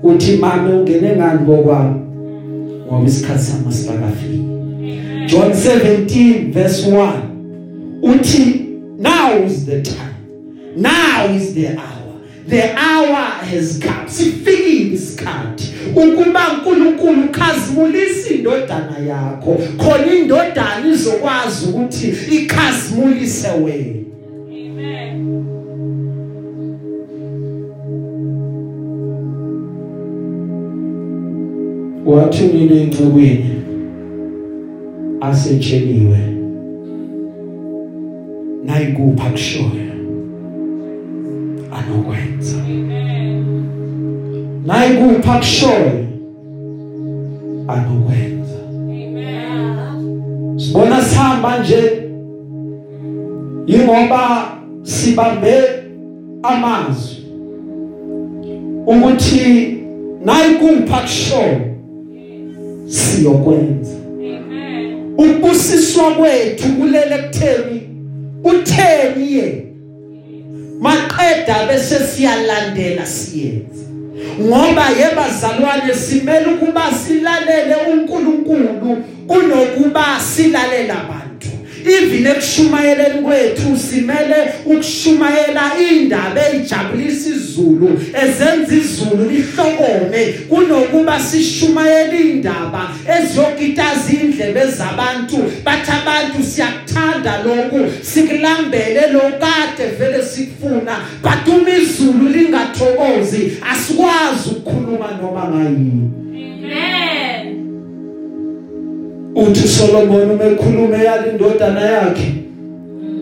[0.03, 2.04] uthi mama ungene ngani ngokwami
[2.87, 4.43] ngoba isikhathi sami sibakafiki
[5.27, 7.13] John 17 verse 1
[8.03, 8.65] uthi
[9.05, 10.81] now is the time.
[10.81, 12.21] Now is the hour.
[12.47, 14.09] The hour has come.
[14.09, 15.75] Sifikile isikhathi.
[15.97, 24.05] Ukuba uNkulunkulu khazimulisa indodana yakho khona indodana izokwazi ukuthi ikhazimulise wena.
[24.49, 25.54] Amen.
[32.07, 33.51] Wathumile incebweni
[35.21, 36.19] asetsheliwe
[38.65, 39.69] nayikupha kushoyo
[41.73, 43.45] anokwenza Amen.
[44.67, 46.07] nayikupha kushoyo
[47.69, 50.59] anokwenza Amen.
[50.59, 52.03] sibona sihamba nje
[53.67, 54.49] ingoba
[54.83, 55.55] sibambe
[56.43, 57.17] amazwi
[58.87, 59.77] ukuthi
[60.25, 61.74] nayikupha kushoyo
[62.87, 63.91] siyokwenza.
[63.91, 65.15] Amen.
[65.19, 67.83] ubusiswa kwethu kulele kutheni?
[68.45, 69.67] Utheni ye?
[70.81, 73.85] Maqeda bese siyalandela siyenza
[74.41, 81.24] ngoba yebazalwane simele ukuba silalele uNkulunkulu kunokuba silalela abantu.
[81.87, 94.13] Even ekushumayeleni kwethu simele ukushumayela indaba ejabulisa izulu ezenza izulu lihlokome kunokuba sishumayele indaba eziyokitaza
[94.23, 95.37] indlebe zabantu.
[95.65, 100.97] Bathi abantu siyakuthanda lokhu sikulambele lokade vele sikufuna.
[101.23, 103.53] But uma izulu lingathokozi.
[103.71, 106.24] Asikwazi ukukhuluma noma ngayini.
[109.35, 112.35] Uthi Solomon uma ekhuluma yali indodana yakhe.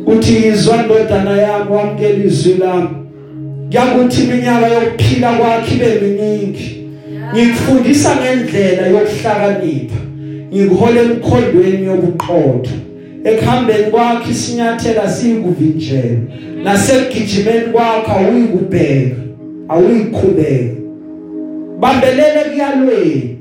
[0.07, 2.88] Uthi izwa indodana yami wamkela izwi lami.
[3.70, 6.87] Kuyakuthi iminyaka yokuphila kwakhe ibe miningi.
[7.35, 10.01] Ngikufundisa ngendlela yokuhlakanipha.
[10.55, 12.70] Ngikuhola emkhondweni yobuqotho
[13.25, 16.20] ekuhambeni kwakhe isinyathela siyikuvinjela
[16.64, 19.16] nasekugijimeni kwakhe awuyikubheka
[19.68, 20.75] awuyikhubeka.
[21.81, 23.38] Bambelele kuyalweni.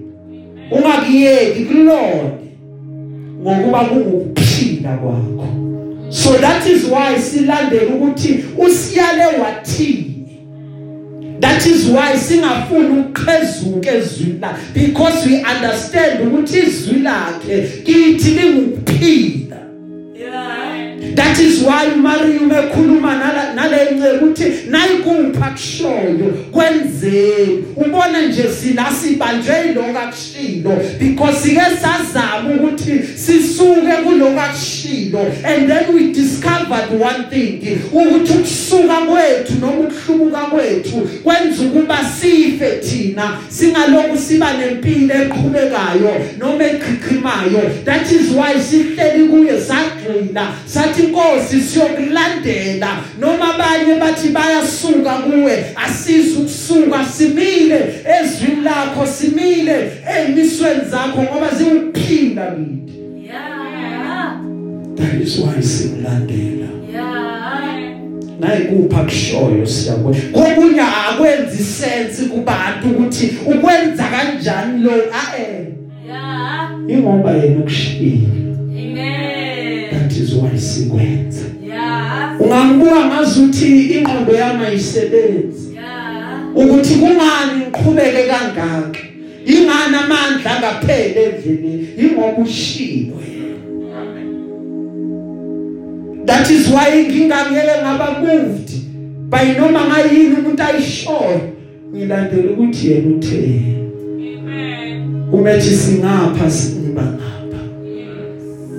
[0.72, 2.41] Ungakiyeki kulona
[3.42, 5.48] ngokuba kungukuphila kwakho.
[6.10, 10.08] So that is why silandela ukuthi usiyale wathini.
[11.40, 19.58] That is why singafuni ukuqhezuka ezwini la because we understand ukuthi izwi lakhe kithi lingukuphila
[20.16, 20.61] Yeah.
[21.15, 27.65] That is why Maria umekhuluma nala nalenceke ukuthi nayikupha kushoyo kwenzeni?
[27.76, 35.93] Ubona nje sila sibanjwe iloko akushilo because sike sazama ukuthi sisuke kuloko akushilo and then
[35.93, 44.18] we discovered one thing ukuthi ukusuka kwethu noma ukuhlubuka kwethu kwenza ukuba sife thina singaloku
[44.18, 52.88] siba nempilo eqhubekayo noma eqhiqimayo that is why sihleli kuye sagcina sathi inkosi siyokulandela
[53.20, 57.80] noma abanye bathi bayasuka kuwe asizi ukusuka simile.
[58.22, 62.91] Ezwini lakho simile emisweni zakho ngoba ziwuphila kithi
[63.24, 64.41] Yeah.
[64.95, 66.68] that is why simlandela.
[66.91, 67.97] Yeah.
[68.39, 75.68] nayikupha kushoyo siyabona kokunye akwenzi sense kubantu ukuthi ukwenza kanjani lo ae.
[76.08, 76.72] Yeah.
[76.88, 78.51] ingoba yena ukushiyile
[80.72, 82.41] sikwenza Yeah.
[82.41, 86.55] ungambuka ngazuthi ingqondo yami ayisebenzi Yeah.
[86.55, 88.99] ukuthi kungani ngiqhubeke kangaka
[89.45, 93.57] ingani amandla ngaphele endleleni ingoba ushilo yena
[94.01, 94.26] Amen.
[96.26, 98.69] that is why ngingangeke ngaba moved
[99.30, 101.41] by noma ngayini umuntu ayishoyo
[101.95, 103.43] ngilandela ukuthi yena uthe
[104.38, 104.97] Amen.
[105.32, 106.81] umethi singapha singiba ngapha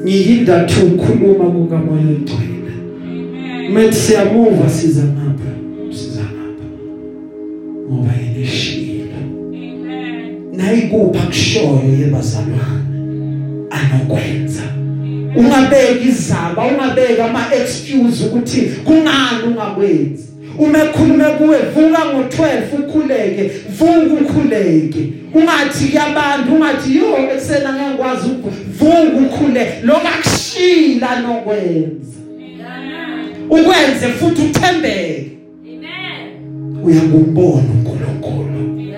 [0.05, 2.73] ngihinda thu ukukhuluma kukamoya ogcwele
[3.05, 3.73] Amen.
[3.73, 5.53] methi siyamuva siza ngapha
[5.91, 6.67] siza ngapha.
[7.91, 10.57] Ngoba yena eshilo Amen.
[10.57, 12.83] nayikupha kushoyo yebazalwane?
[13.71, 14.63] Anokwenza.
[15.37, 20.32] Ungabeki izaba ungabeki ama excuse ukuthi kungani ungakwenzi.
[20.59, 25.13] Uma ekhulume kuwe vuka ngo12 ukhuleke vuka ukhuleke.
[25.35, 28.29] Ungathi kuyabantu ungathi yo eksena ngiyakwazi
[28.79, 32.19] vuka ukhule lokakushila nokwenza.
[33.51, 35.31] Ukwenze futhi uthembeke.
[35.65, 36.85] Amen.
[36.85, 38.93] uyakumbona uNkulunkulu.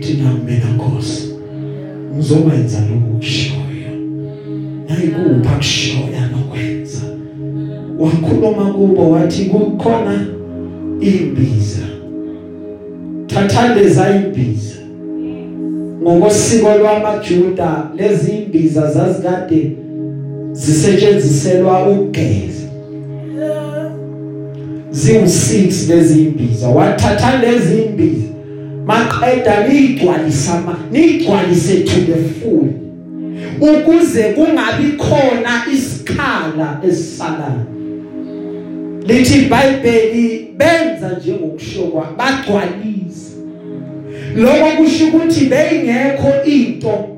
[0.00, 1.34] Thina mina Nkosi
[2.14, 3.90] ngizokwenza lokhu kushoyo.
[4.88, 6.83] Nayikupha kushoya nokwenza?
[7.98, 10.26] Wakhuluma kubo wathi kukhona
[11.00, 11.82] imbiza.
[13.26, 14.74] Thathande zayimbiza.
[16.02, 19.72] Ngokosiko lwamaJuda lezi imbiza zazikade
[20.52, 22.64] zisetshenziselwa ukugeza.
[24.92, 26.68] Ziwu6 lezi imbiza.
[26.68, 28.28] Wathatha lezi imbiza.
[28.86, 32.68] Maqeda nigcwalisa ma nigcwalise to the full.
[33.60, 37.73] Ukuze kungabi khona isikhala esisalayo.
[39.06, 43.30] Lithi iBhayibheli benza njengokushokwa bagcwalisa
[44.36, 47.08] lokho kusho ukuthi beyingekho into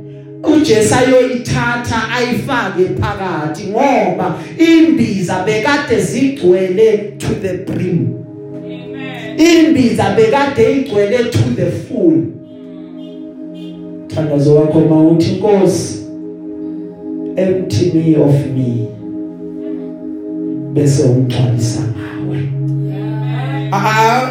[0.55, 8.09] uJesu ayoyithatha ayifake phakathi ngoba imbiza bekade zigcwele to the brim.
[8.57, 9.41] Amen.
[9.41, 12.22] imbiza bekade igcwele to the full.
[14.09, 16.07] Thandazo wakho mawuthi Nkosi
[17.37, 18.95] empty me of me.
[20.77, 22.39] Bese ungcwalisa ngawe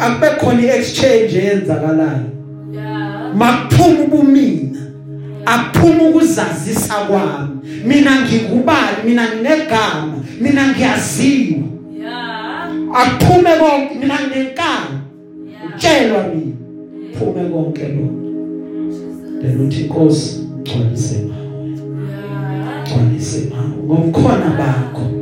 [0.00, 2.26] akube khona iexchange eyenzakalayo.
[2.72, 3.34] Yeah.
[3.34, 4.80] makuphuma ubumina.
[5.46, 7.56] Akuphuma ukuzazisa kwami.
[7.84, 10.14] Mina ngikubani mina nginegama?
[10.40, 11.58] Mina ngiyaziwa?
[11.98, 12.70] Yeah.
[12.94, 13.94] akuphume konke.
[13.98, 14.98] Mina nginenkani?
[15.66, 16.56] Utshelwa mina.
[17.18, 18.22] Phume konke lokho.
[19.42, 21.70] Then uthi inkosi gcwalise ngawe
[22.84, 25.15] gcwalise ngawe ngokukhona bakho.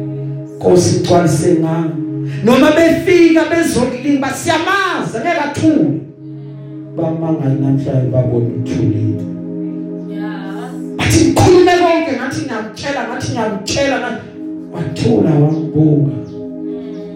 [0.57, 1.91] Nkosi gcwalise ngawe
[2.45, 6.01] noma befika bezokulimba siyamaza ngeke athule
[6.97, 9.25] bamangala namhlanje babona uthulile.
[10.99, 14.35] Athi ngikhulume konke ngathi ngiyamtshela ngathi ngiyamtshela ngathi
[14.75, 16.17] wathula wangibuka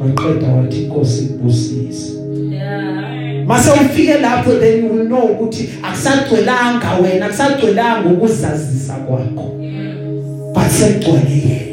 [0.00, 2.18] waqeda wathi inkosi ibusise
[3.46, 9.54] mase ufike lapho then you will know ukuthi akusagcwelanga wena akusagcwelanga ukuzazisa kwakho.
[10.54, 11.67] But segcwele yena.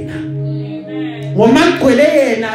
[1.36, 1.48] Amen.
[1.48, 2.50] ngoma kugcwele yena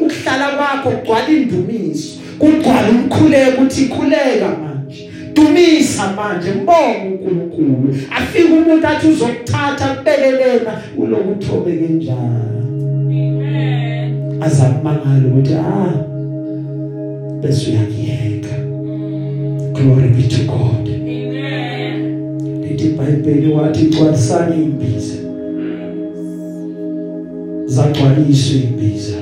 [0.00, 2.18] ukuhlala kwakho kugcwala indumiso.
[2.38, 5.10] Kugcwala umkhuleko ukuthi khuleka manje.
[5.34, 7.96] Dumisa manje mbonga uNkulunkulu.
[8.10, 14.42] Afike umuntu athi uzokuthatha kubelelena ulokuthobe kanjani Amen.
[14.42, 15.94] azakumangala ukuthi ah
[17.40, 18.54] bese uyakiyeka
[19.72, 20.88] glory be to god.
[20.88, 21.96] Amen.
[22.62, 25.21] lithi iBhayibheli wathi gcwalisani imbiza.
[27.66, 29.16] Zagcwaliswa imbiza.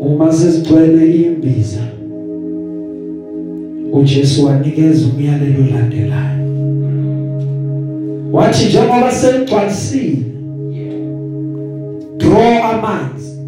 [0.00, 1.80] Uma sezigcwele imbiza
[3.92, 6.42] uJesu wanikeza umyalelo olandelayo.
[8.32, 10.16] Wathi njengoba seligcwalisile
[12.16, 13.38] draw amanzi.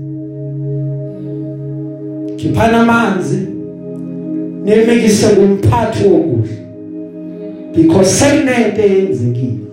[2.37, 3.39] Khiphana amanzi
[4.65, 6.65] nimekise kumphathi wokudla
[7.75, 9.64] because sekunento eyenzekile.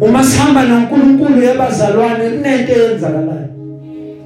[0.00, 3.48] Uma sihamba noNkulunkulu yabazalwane kunento eyenzakalayo.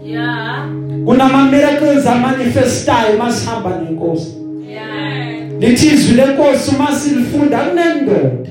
[0.05, 0.69] Yeah.
[1.05, 4.33] kunama miracles amanifestayo masihamba nenkosi.
[4.69, 5.61] Yeah.
[5.61, 8.51] lithi izwi lenkosi uma silifunda kunendoda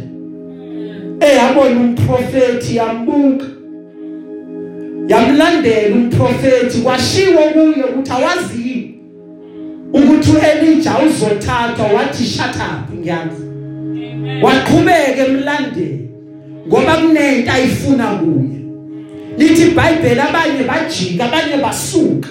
[1.19, 3.45] eyabona umprofeti yambuka.
[5.07, 8.99] Yamlandela umprofeti kwashiwo kuye ukuthi awazini
[9.93, 13.43] ukuthi uElijah uzothathwa wathi shut up ngiyazi.
[14.41, 16.10] Waqhubeka emlandeni.
[16.67, 18.61] Ngoba kunento ayifuna kuye.
[19.37, 22.29] Lithi iBhayibheli abanye bajika abanye basuka.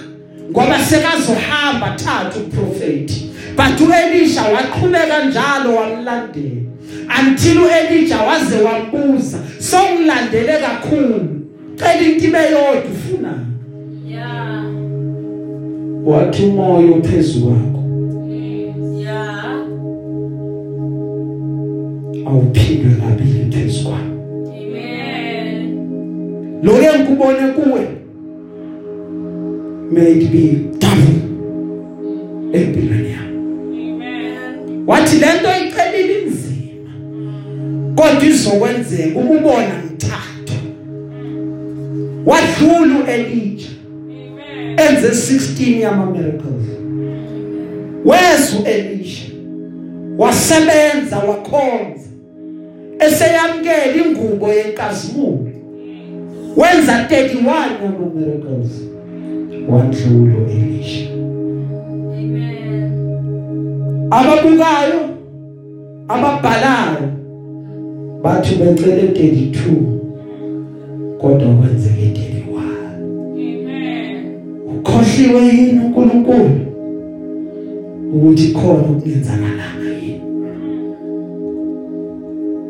[0.51, 6.61] Ngoba sekazohamba thatha uprofeti but uElisha waqhubeka njalo wamlandela.
[7.19, 11.41] Until uElijah waze wambuza songilandele kakhulu.
[11.75, 13.33] Cela into ibe yodwa ufuna?
[14.07, 14.63] Yeah.
[16.05, 17.83] wathi umoya ophezulu kwakho.
[18.99, 19.55] Yeah.
[22.27, 23.40] awuphindwe kabili.
[26.63, 27.87] Lo engikubone kuwe
[29.91, 31.21] may it be double
[32.53, 33.37] empilweni yakho
[33.73, 34.83] Amen.
[34.87, 36.91] wathi lento iqhelile inzima
[37.95, 40.59] kodwa izokwenzeka ukubona ngithatha
[42.25, 43.69] wadlula uElijah
[44.05, 44.79] Amen.
[44.79, 46.67] enze 16 yama miracles
[48.05, 49.31] wezu Elisha
[50.17, 52.09] wasebenza wakhonza
[52.99, 55.50] eseyamkela ingubo yenkazimulo
[56.57, 58.71] wenza 31 yama miracles
[59.69, 61.09] wadlula uElisha
[62.17, 62.91] Amen.
[64.11, 65.01] ababukayo
[66.07, 67.09] ababhalayo
[68.23, 69.57] bathi becele 32
[71.17, 72.61] kodwa kwenzeke 31
[73.33, 74.25] Amen.
[74.77, 76.49] ukhohliwe yini uNkulunkulu?
[78.13, 80.21] Ukuthi khona okungenzakalanga yini?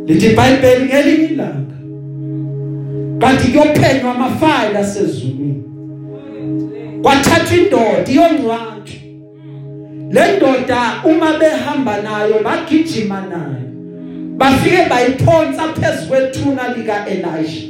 [0.07, 1.70] Lithi iBhayibheli ngelinye ilanga.
[3.21, 5.63] Kanti kuyophenywa amafayila asezulwini.
[7.01, 9.01] Kwathathwa indoda iyongcwatshwa
[10.11, 13.67] le ndoda uma behamba nayo bagijima nayo.
[14.37, 17.67] Bafike bayiphonsa phezukwethuna lika Elisha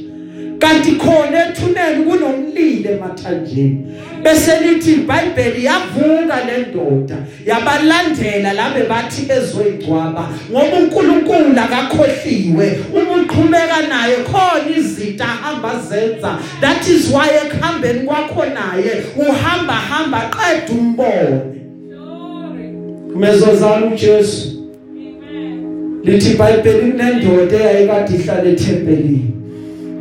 [0.62, 3.86] kanti khona ethuneni kunomlilo emathanjeni.
[4.24, 12.80] Bese lithi iBhayibheli yavuka le ndoda yabalandela labe bathi bezoyigcwaba ngoba uNkulunkulu akakhohliwe.
[12.93, 16.38] Uma uqhubeka naye khona izita ahamba zenza.
[16.62, 21.41] That is why ekuhambeni kwakho naye uhamba hamba qeda umbone.
[21.88, 22.68] Glory.
[23.14, 24.47] kumezozala uJesu.
[24.91, 26.01] Amen.
[26.03, 29.41] lithi iBhayibheli kunendoda eyayikade ihlala ethempelini.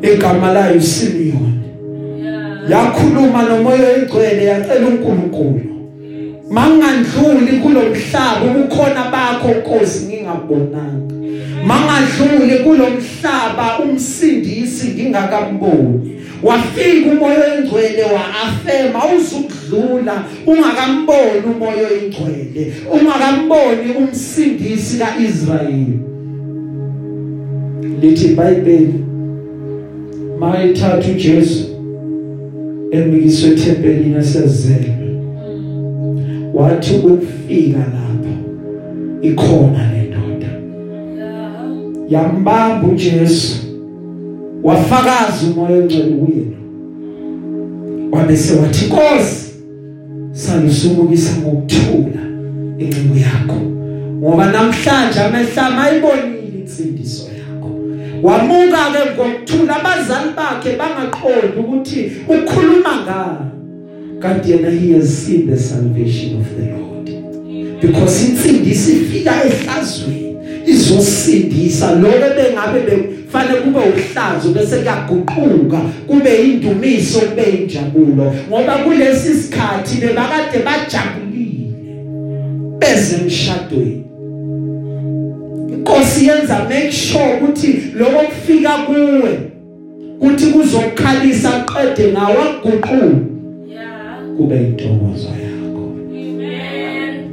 [0.03, 0.81] Igama layo
[2.21, 2.71] Yeah.
[2.71, 5.61] yakhuluma nomoya oyingcwele yacela uNkulunkulu.
[6.51, 11.15] Mangandluli kulomhlaba ukukhona bakho Nkosi ngingabonanga
[11.67, 16.17] mangadluli kulomhlaba umsindisi ngingakamboni.
[16.43, 25.99] Wafika umoya oyingcwele waafema uzukudlula ungakamboni umoya oyingcwele ungakamboni umsindisi kaIsrayeli.
[28.01, 29.10] Lithi iBhayibheli
[30.41, 31.65] mayithatha uJesu
[32.91, 35.11] emikiswe ethempelini esezelwe
[36.55, 38.35] wathi ukufika lapho
[39.23, 40.47] ikhona le ndoda.
[41.17, 42.13] Yeah.
[42.13, 43.57] yambamba uJesu
[44.63, 46.57] wafakaza umoya ongcwele kuyena
[48.13, 49.51] wabese wathi Nkosi
[50.33, 52.23] salisumukisa ngokuthula
[52.79, 53.61] incingo yakho
[54.19, 57.23] ngoba namhlanje amehlama ayibonile insindiso.
[57.23, 57.40] yakho
[58.23, 63.51] wamuka ke ngokuthula abazali bakhe bangaqondi ukuthi ukhuluma ngani.
[64.21, 67.11] Kanti yena he has seen the salvation of the Lord.
[67.81, 71.95] Because insindiso ifika ehlazweni izosindisa.
[71.95, 78.35] Lokho bengabe befanele kube uhlazo bese kuyaguquka kube indumiso kube injabulo.
[78.49, 81.71] Ngoba kulesi sikhathi bebakade bajabulile
[82.79, 84.10] beze emshadweni.
[85.91, 89.41] Inkosi yenza make sure ukuthi lokho kufika kuwe
[90.21, 92.97] kuthi kuzokhalisa qede ngawe akuguquka
[93.69, 94.37] Yeah.
[94.37, 97.31] kube intokozo yakho Amen.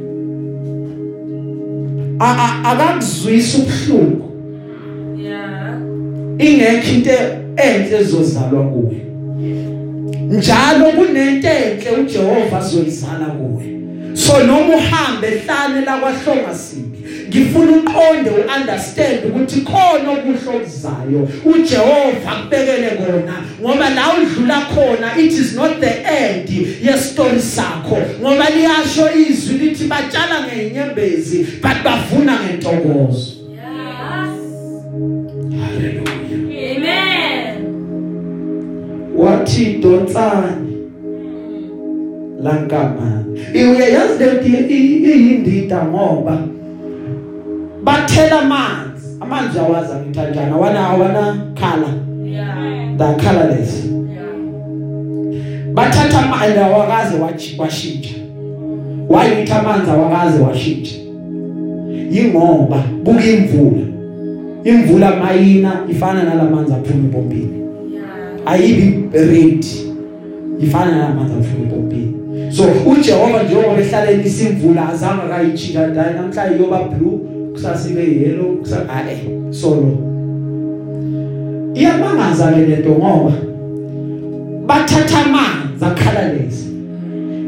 [2.19, 4.31] A- akakuzwisa ubuhlungu
[5.23, 5.77] Yeah.
[6.39, 7.11] ingekho into
[7.57, 9.01] enhle ezozalwa kuwe
[10.29, 13.63] njalo kunento enhle uJehova azoyizala kuwe
[14.13, 16.86] so noma uhambe ehlane la kwahlonga sibi
[17.29, 25.31] ngifuna uqonde uunderstand ukuthi khona okuhle okuzayo uJehova akubekele kona ngoba la udlula khona it
[25.31, 26.49] is not the end
[26.81, 34.27] ye story sakho ngoba liyasho izwi lithi batshala ngeinyembezi but bavuna ngentokozo Yeah.
[35.59, 37.65] haleluya Amen.
[39.17, 40.77] wathi donsani
[42.43, 46.47] lankamani uyayazi lento iyindida ngoba
[47.87, 49.17] bathela amanzi.
[49.21, 51.87] Amanzi awazi ngithanjana wana awana khala
[52.25, 52.97] Yeah.
[52.97, 53.85] the colorless.
[53.85, 55.73] Yeah.
[55.73, 57.15] bathatha amanzi awakaze
[57.57, 58.15] washintsha.
[59.09, 60.95] Wayithi amanzi awakaze washintsha.
[62.11, 63.83] Ingoba buka imvula
[64.63, 67.63] imvula mayina ifana nalamanzi aphuma empompini.
[67.93, 68.05] Yeah.
[68.51, 69.65] ayibi red.
[70.61, 72.13] Ifana nalamanzi aphuma empompini.
[72.51, 77.19] So uJehova njengoba ehlale isimvula azange akayijika dai namhlanje yoba blue.
[77.57, 79.97] Kusasa ibe yellow kusasa eh solo.
[81.73, 83.33] Iyamangaza ke lento ngoba
[84.67, 86.69] bathatha amanzi akhalalezi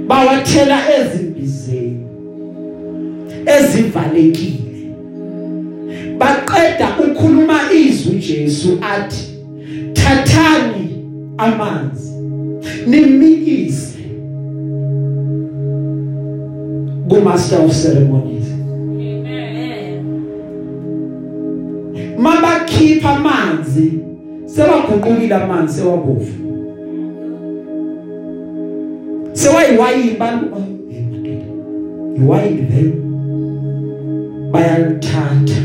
[0.07, 2.05] bawathela ezimbizeni
[3.45, 4.93] ezivalekile.
[6.18, 9.26] Baqeda ukhuluma izwi Jesu athi
[9.93, 10.89] thathani
[11.38, 12.14] amanzi
[12.88, 13.99] nimikise.
[17.10, 18.38] Ku master of ceremonies
[22.70, 23.99] mabakhipha amanzi.
[24.45, 26.32] Sewaguqukile amanzi sewabovu
[29.34, 30.45] sewayiwayini bantu
[30.91, 31.45] eh madoda
[32.17, 32.93] iwayini vele
[34.51, 35.61] bayalithatha.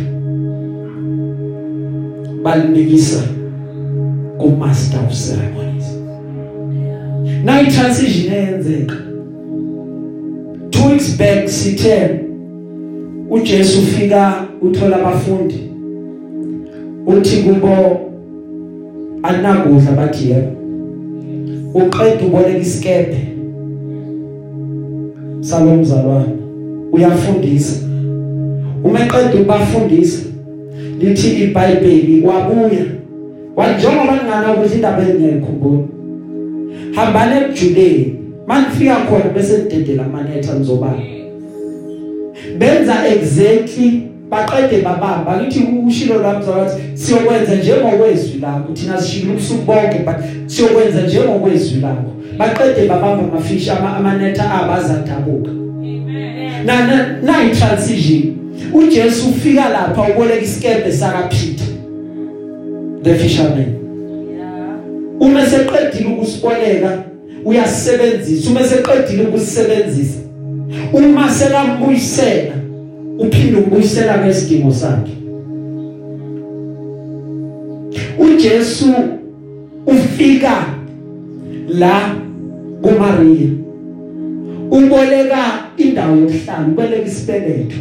[2.42, 3.22] Balinikisa
[4.38, 5.88] ku master of ceremonies.
[7.44, 8.94] Na i transition eyenzeka.
[10.70, 12.20] 2 weeks back sithe
[13.30, 15.73] uJesu ufika uthola abafundi.
[17.06, 18.00] Uthi kubo
[19.22, 20.50] anakudla bathi yebo
[21.74, 23.28] uqeda uboleka isikepe
[25.40, 26.34] salomzalwane
[26.92, 27.84] uyafundisa.
[28.84, 30.22] Uma eqeda ukubafundisa
[31.00, 32.84] lithi iBhayibheli wabuya
[33.56, 35.84] wanjengoba ngana ukuthi indaba engiyikhumbula
[36.94, 38.14] hambane eJudeni
[38.46, 41.02] manifika khona bese nidedela amanetha nizobala
[42.58, 48.72] benza exactly baqede babamba ngithi ushilo lami zawathi siyokwenza njengokwezwi lakho.
[48.72, 50.16] Thina sishilo ubusuku bonke but
[50.46, 52.12] siyokwenza njengokwezwi lakho.
[52.38, 56.66] Baqede babamba amafishi ama amanetha abazadabuka Amen.
[56.66, 58.36] na na na i transition.
[58.72, 61.66] uJesu ufika lapha uboleka isikepe saka Peter
[63.02, 63.74] the fisherman.
[64.36, 65.20] Yeah.
[65.20, 67.02] uma seqedile ukusiboleka
[67.44, 70.18] uyasebenzisa uma seqedile ukusebenzisa
[70.92, 72.52] uma sekambuyisela
[73.18, 75.12] uphinde umbuyisela ngesidingo sakhe.
[78.18, 78.94] uJesu
[79.86, 80.66] ufika
[81.68, 82.14] la
[82.82, 83.50] kuMaria
[84.70, 87.76] uboleka indawo yokuhlala uboleka isibeletho.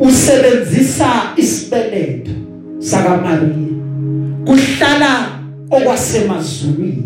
[0.00, 2.30] Usebenzisa isibeletho
[2.78, 3.66] saka Maria
[4.44, 5.28] kuhlala
[5.70, 7.02] okwasemazulwini.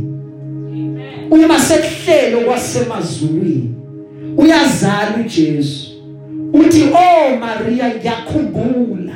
[0.72, 1.32] Amen.
[1.32, 3.74] uma sekuhlelo kwasemazulwini
[4.36, 5.79] uyazala uJesu.
[6.52, 9.14] Uthi oh Maria ngiyakhumbula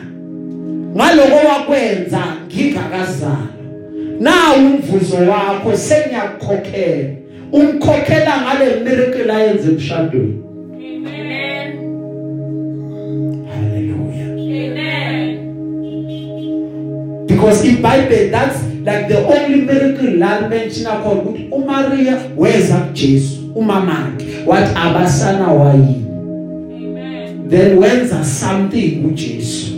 [0.96, 3.54] ngaloko wakwenza ngingakazalwa
[4.20, 7.14] na umvuzo wakho sengiyakukhokhela
[7.52, 10.40] umkhokhela ngale miracle ayenze emshadweni
[11.06, 11.68] Amen.
[13.48, 14.30] hallelujah
[14.66, 15.26] Amen.
[17.26, 23.40] because in bible that's like the only miracle la mention called ukuthi uMaria weza kuJesu
[23.54, 26.03] umamakhe wathi abasana wayini Amen.
[27.54, 29.72] Then wenza something kuJesu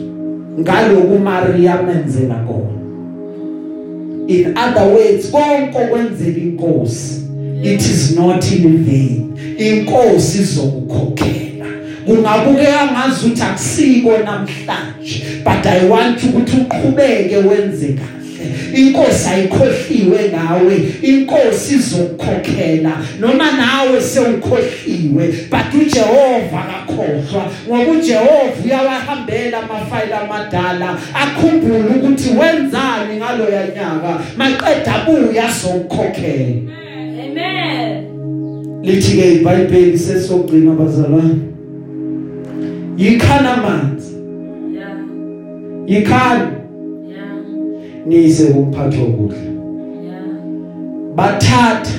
[0.60, 2.76] ngaloku uMaria menzela kona
[4.28, 7.26] in other words konke okwenzela inkosi
[7.62, 9.36] it is not in vain.
[9.58, 11.66] Inkosi izokukhokhela.
[12.06, 18.15] Kungabukeka ngazuthi akusiko namhlanje but i want ukuthi uqhubeke wenze kahle.
[18.74, 30.12] Inkosi ayikhohliwe ngawe inkosi izokukhokhela noma nawe sewukhohliwe but uJehova akakhohlwa ngoba uJehova uyawahambela amafayili
[30.12, 36.72] amadala akhumbule ukuthi wenzani ngaloya nyaka maqeda buya sokukhokhela
[37.24, 38.04] Amen.
[38.82, 41.34] lithi ke iBhayibheli sesogcina bazalwane
[42.96, 44.16] yikhana amanzi
[44.74, 44.96] Yeah.
[45.86, 46.65] yikhana Yeah.
[48.06, 49.36] Nise kumphatho okuhle
[50.04, 50.22] Yeah.
[51.16, 51.90] bathatha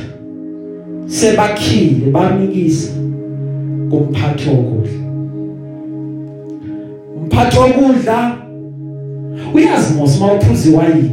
[1.07, 2.91] sebakhile bamikisa
[3.89, 4.89] kumphatho okuhle
[7.17, 8.37] umphatho okudla
[9.53, 11.11] uyazi mos mawuphuza iwayini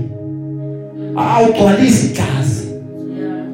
[1.16, 2.66] awugcwalisi igazi
[3.18, 3.46] Yeah.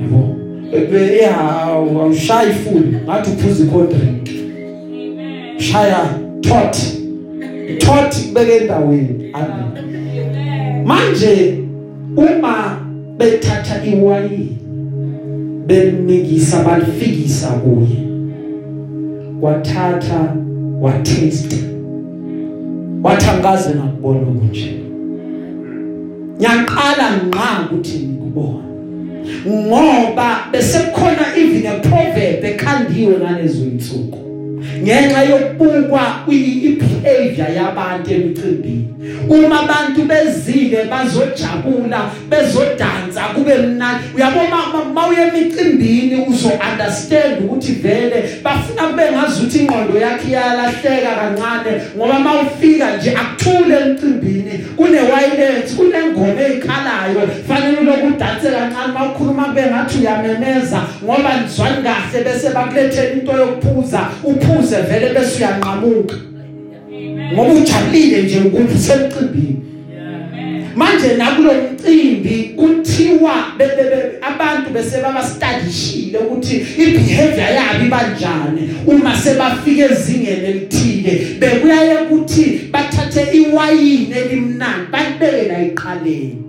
[0.00, 0.36] yabo
[0.72, 5.60] ebe awushayi full ngathi uphuza i-cold drink Amen.
[5.60, 6.76] shaya tot
[7.78, 9.89] tot beke endaweni amen Amen.
[10.90, 11.58] Manje
[12.16, 12.80] uma
[13.18, 14.58] bethatha iwayini
[15.66, 18.06] bemikisa balifikisa kuye.
[19.40, 20.36] Wathatha
[20.80, 21.56] wataste.
[23.02, 24.80] Wathangaze ngakubona kunje
[26.36, 28.64] ngiyaqala ngqa ukuthi ngikubona
[29.48, 34.29] ngoba besekukhona even a proverb ekhandiwe ngalezo insuku
[34.82, 38.90] ngenxa yokubukwa ibehavior yabantu emicimbini
[39.28, 44.04] uma abantu bezile bazojabula bezodansa kube mnandi.
[44.16, 44.56] Uyabona
[44.94, 52.96] mawuye emicimbini uzo understand ukuthi vele bafuna kube ngazuthi ingqondo yakhe iyalahleka kancane ngoba mawufika
[52.96, 54.64] nje akuthule emcimbini.
[54.76, 62.50] Kune violence kunengoma ezikhalayo fanele ulokudanse kancane mawukhuluma kube ngathi uyamemeza ngoba nizwani kahle bese
[62.50, 64.00] bakulethela into yokuphuza
[64.50, 66.16] uphuze vele bese uyanqamuka.
[67.32, 69.56] Ngoba ujabulile nje ukuthi semcimbini
[70.76, 73.32] manje nakulo mcimbi kuthiwa
[74.22, 84.14] abantu bese babastadishile ukuthi ibehavior yabo ibanjani uma sebafika ezingeni elithile bekuyaye ukuthi bathathe iwayini
[84.18, 86.42] elimnandi balibeke la iqaleni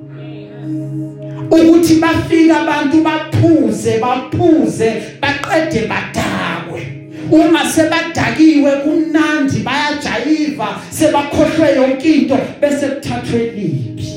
[1.52, 7.01] ukuthi bafika abantu baphuze baphuze baqede badakwe.
[7.32, 14.08] Uma sebadakiwe kumnandi bayajayiva sebakhohlwe yonke into bese kuthathwe lipi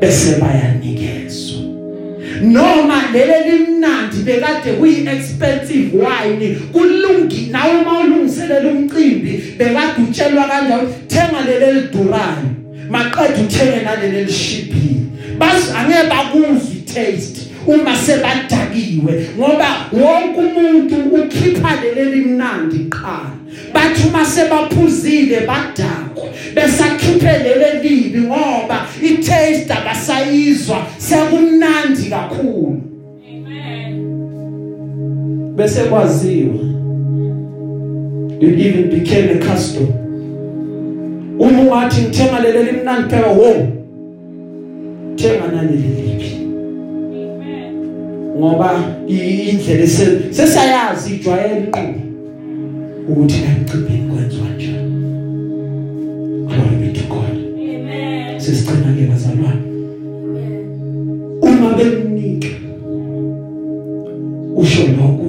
[0.00, 1.56] bese bayanikezwa.
[2.42, 11.40] Noma lele limnandi bekade kuyi expensive wine kulungi nawe mawulungiselela umcimbi bekade utshelwa kanjalo thenga
[11.46, 12.50] lele lidurayo
[12.90, 15.00] maqedwe uthenge nalele lishibhile
[15.38, 23.36] bas angeke bakuzwe taste uma sebadakiwe ngoba wonke umuntu ukhipha leli limnandi qala
[23.74, 32.80] bathi uma sebaphuzile badakwa besakhiphe leli libi ngoba i-taste abasayizwa sekumnandi kakhulu
[33.28, 33.92] Amen.
[35.56, 36.54] bese kwaziwa
[38.40, 39.86] it even became a custom
[41.38, 43.76] uma ungathi ngithenga leli limnandi phela wo
[45.16, 46.15] thenga naleli.
[48.38, 48.70] Ngoba
[49.08, 52.00] i- indlela ese- sesayazi ijwayele inqubo
[53.08, 54.92] ukuthi la emcimbini kwenziwa njani
[56.46, 57.36] glory be to god.
[57.76, 58.40] Amen.
[58.40, 59.62] sesigcina ke bazalwane.
[61.42, 62.48] Uma bemnika
[64.56, 65.25] usho lo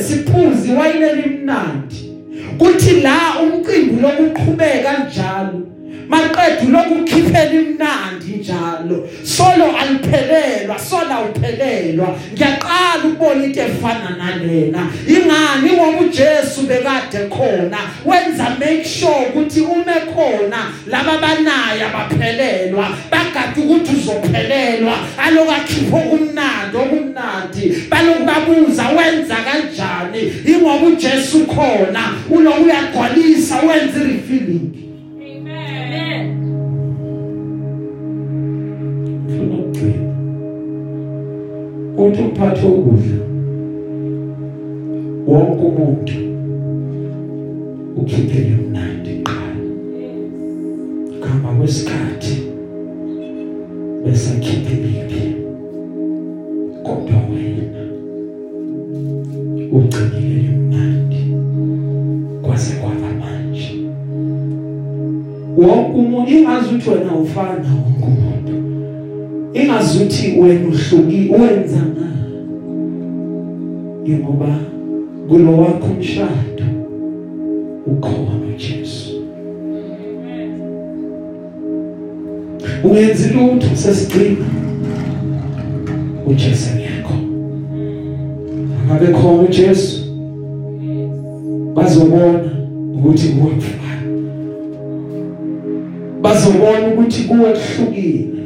[0.00, 2.12] siphuze siphuze wayine limnandi
[2.58, 5.60] kuthi la umcimbi lokuqhubeka kanjalo
[6.08, 9.08] maqedwe lokukhiphela imnandi njalo.
[9.24, 14.86] Solo aliphelelwa sola uphelelwa ngiyaqala ukubona into efana nalena.
[15.08, 15.70] Ingani?
[15.72, 17.78] Ngoba uJesu bekade khona.
[18.04, 20.72] Wenza make sure ukuthi ume khona.
[20.86, 22.88] Laba banaye abaphelelwa.
[23.10, 24.94] Bagade ukuthi uzophelelwa.
[25.18, 30.32] Alokakhipho kumnandi okumnandi balokubabuza wenza kanjani?
[30.46, 34.91] Ingoba uJesu khona uloku uyagcwalisa wenza refilling
[42.06, 43.18] uthi uphathe ukudla.
[45.26, 46.14] Wonke umuntu
[47.96, 49.60] ukhiphele umnandi qala
[51.22, 52.34] khamba kwesikhathi
[54.04, 55.22] besakhiphe lipi
[56.86, 57.82] kodwa wena
[59.72, 61.22] ugcinile umnandi
[62.42, 63.72] kwase kwaba manje.
[65.56, 68.21] Wonke umuntu ingazuthi wena ufana wonke
[69.54, 72.12] ingazuthi wena uhluki wenza ngani?
[74.18, 74.58] Ngoba
[75.28, 76.64] kulo wakho umshado
[77.86, 79.12] ukhona uJesu.
[82.84, 84.46] Ungenzi lutho sesigcina
[86.26, 87.14] uJesu ngekho
[88.86, 90.02] ngabe khona uJesu
[91.74, 92.50] bazobona
[92.94, 93.82] ukuthi kuwakufana
[96.22, 98.41] bazobona ukuthi kuwe kuhlukile.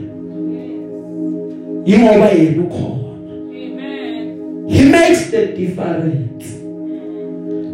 [1.86, 3.12] Ingoba yena ukhona
[3.50, 4.68] Amen.
[4.68, 6.46] he makes the difference.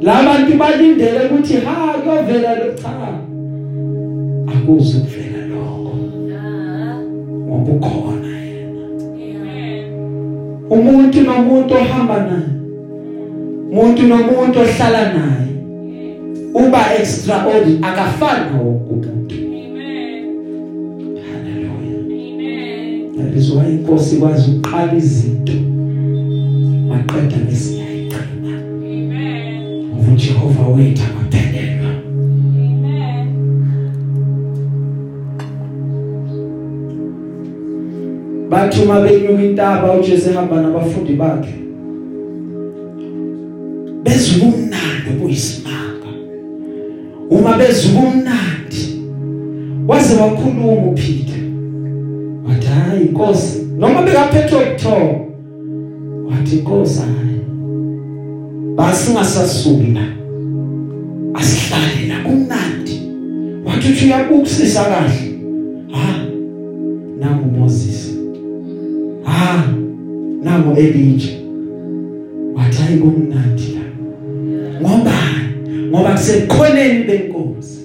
[0.03, 3.19] Labantu balindele ukuthi ha kuyovela lo cha.
[4.47, 5.95] Akuzuvela lokho.
[7.47, 8.87] Ngoba ukhona yena.
[9.15, 9.93] Amen.
[10.71, 12.53] umuntu nomuntu ohamba naye.
[13.71, 15.53] Umuntu nomuntu ohlala naye.
[16.55, 19.12] Uba extraordinary akafani wonke
[23.15, 23.31] Amen.
[23.31, 25.53] that is why inkosi kwazi uqala izinto
[26.89, 29.87] maqeda bese yayiqina Amen.
[29.87, 33.29] ngoba uJehova wethu akaphelelwa Amen.
[38.51, 41.55] bathi uma benyuka intaba uJesu ehamba nabafundi bakhe
[44.03, 46.11] bezwe umnandi obuyisimanga
[47.31, 49.03] uma bezwe umnandi
[49.89, 51.32] waze wakhuluma uPeter wathi hayi
[53.13, 53.59] inkosi.
[53.79, 55.21] Noma bekaphethwe ukuthoba
[56.31, 57.41] wathi inkosi hayi
[58.77, 60.05] basingasasuki la
[61.35, 63.01] asihlale la kumnandi
[63.65, 65.39] wathi uthi uyabukusisa kahle.
[65.93, 66.25] Ha
[67.21, 68.19] nangu Moses.
[69.25, 69.65] Ha
[70.43, 71.35] nangu Elijah
[72.55, 73.85] wathi hayi kumnandi la.
[74.81, 75.13] Ngoba
[75.91, 77.79] ngoba kusekhoneni benkosi.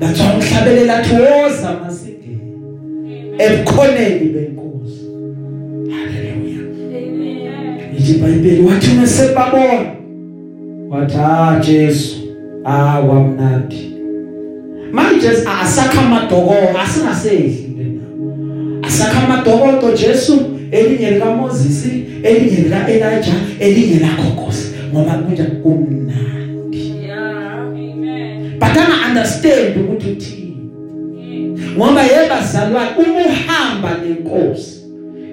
[0.00, 2.40] That's why umhlabelela athi woza masigeni
[3.38, 4.63] ebukhoneni benkosi.
[8.04, 9.86] Ithi iBhayibheli wathi umesebabona
[10.90, 12.16] wathi ah Jesu
[12.64, 13.90] ah wamnandi
[14.92, 15.28] manje
[15.62, 18.02] asakha amadoko asingasedli lena
[18.82, 20.40] asakha amadokodo Jesu
[20.70, 21.86] elinye lika Moses
[22.22, 26.94] elinye lika Elijah elinye lakho Nkosi ngoba kunja kumnandi.
[28.58, 30.70] But ana understand ukuthi uthini.
[31.76, 34.74] Ngoba yeba zalwane uma uhamba nenkosi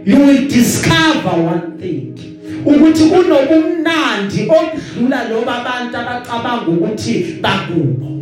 [0.05, 2.30] you will discover one thing.
[2.65, 8.20] Ukuthi kunobumnandi okudlula loba abantu abacabanga ukuthi bakubo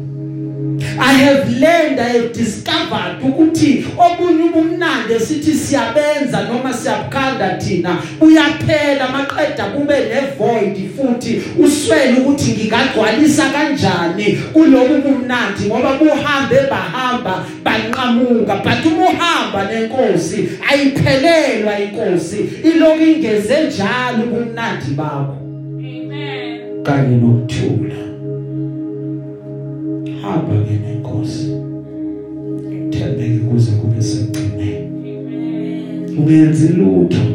[0.99, 9.09] I have learned I have discovered ukuthi obunye ubumnandi sithi siyabenza noma siyabukhanda thina uyaphela
[9.09, 11.41] maqeda kube ne void futhi.
[11.59, 21.79] Uswele ukuthi ngingagcwalisa kanjani kulobu bumnandi ngoba buhambe bahamba banqamuka but uma uhamba nenkosi ayiphelelwa
[21.79, 22.37] inkosi.
[22.63, 25.37] Iloku ingeze njalo ubumnandi bakho.
[25.79, 26.83] Amen.
[26.83, 28.08] kanye nokuthula.
[30.31, 31.47] Hamba ke nenkosi
[32.89, 36.17] thembeke kuze kube segcineni Amen.
[36.17, 37.25] ungenzi lutho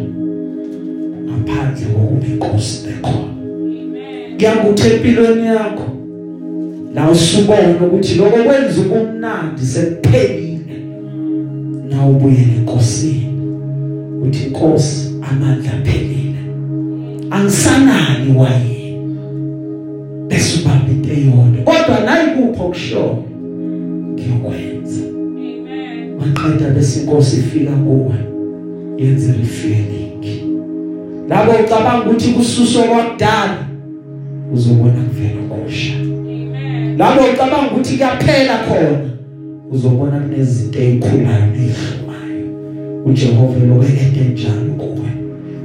[1.24, 4.36] ngaphandle kokuba inkosi bekhona Amen.
[4.36, 5.84] kuyakuthi empilweni yakho.
[6.94, 10.76] La usubona ukuthi lokho kwenza ubumnandi sekuphelile.
[11.88, 13.28] Na ubuyele enkosini?
[14.22, 16.38] Uthi inkosi amandla aphelile.
[17.30, 18.73] Angisanani wayini?
[20.34, 23.24] Bese ubamba into eyodwa kodwa nayi kupho kusho
[24.12, 25.02] ngiyokwenza.
[25.08, 26.16] Amen.
[26.18, 28.14] maqeda bese inkosi ifika kuwe
[28.98, 30.42] yenze refilling
[31.28, 33.58] labo ucabanga ukuthi kususo kwakudala
[34.54, 36.98] uzobona kuvela kusha Amen.
[36.98, 39.10] labo ucabanga ukuthi kuyaphela khona
[39.72, 42.46] uzobona kunezinto ezikhulayo nezihlumayo
[43.06, 45.10] uJehova lokho ente njalo kuwe.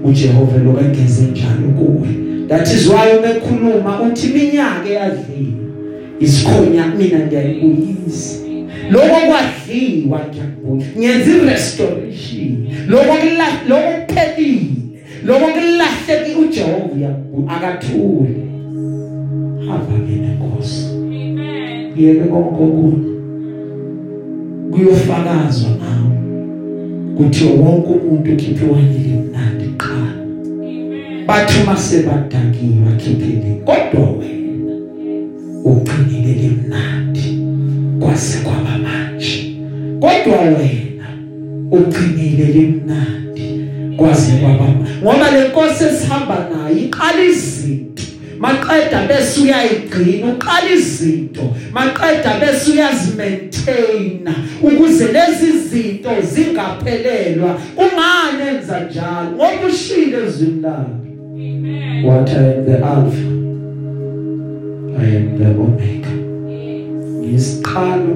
[0.03, 2.28] uJehova lokho engeze njalo kuwe.
[2.49, 5.53] That is why umekhuluma uthi iminyaka eyadlile
[6.19, 8.39] isikhonya mina ngiyayibuyisa.
[8.91, 12.67] Lokho kwadliwa ngiyakubuya ngenza irestoration.
[12.87, 14.65] Lokho kula lokho kuphelile.
[15.25, 18.35] Lokho kulahleki uJehova uyakubuya akathule
[19.67, 21.91] hamba mina Nkosi Amen.
[21.97, 23.09] yeke konke okunye.
[24.71, 26.15] Kuyofakazwa nawe
[27.17, 30.08] kuthiwa wonke umuntu ukhiphe wayini mnandi qala Amen.
[31.29, 34.75] Bathi masebadakiwe akhiphele kodwa wena
[35.63, 37.39] ugcinile limnandi
[37.99, 39.55] kwase kwaba manje.
[39.99, 41.07] Kodwa wena
[41.71, 43.61] ugcinile limnandi
[43.97, 44.65] kwaze kwaba
[45.03, 48.03] ngoba lenkosi esihamba nayo iqala izinto.
[48.39, 51.55] Maqeda bese uyayigcina uqala izinto.
[51.73, 57.59] Maqeda bese uyazimaintaina ukuze lezi zinto zingaphelelwa.
[57.77, 59.31] Ungane enza njalo?
[59.35, 60.79] Ngoba ushilo ezwini lakhe.
[60.79, 61.08] Amen.
[62.03, 63.27] What I am the alpha
[65.01, 66.09] I am the omega
[67.21, 68.15] ngisiqalo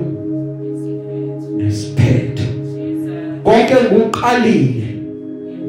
[1.57, 3.43] nesiphetho Jesus.
[3.43, 4.87] konke nguqalile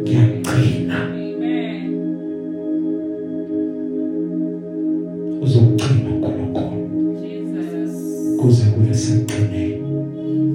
[0.02, 1.90] ngiyagcina Amen.
[5.42, 6.66] uzogcina khonokho
[7.22, 7.92] Jesus.
[8.40, 9.74] kuze kube sekugcineni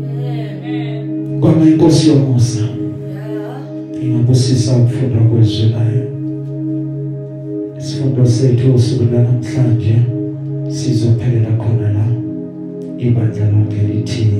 [0.09, 1.39] Amen.
[1.41, 2.63] kwama inkosi yomusa
[4.01, 6.08] ingabusisa ukufunda kwezwi layo
[7.89, 9.95] isifundo sethu usuku namhlanje
[10.69, 12.05] sizophelela khona la
[12.97, 14.38] ibandla lonke lithini?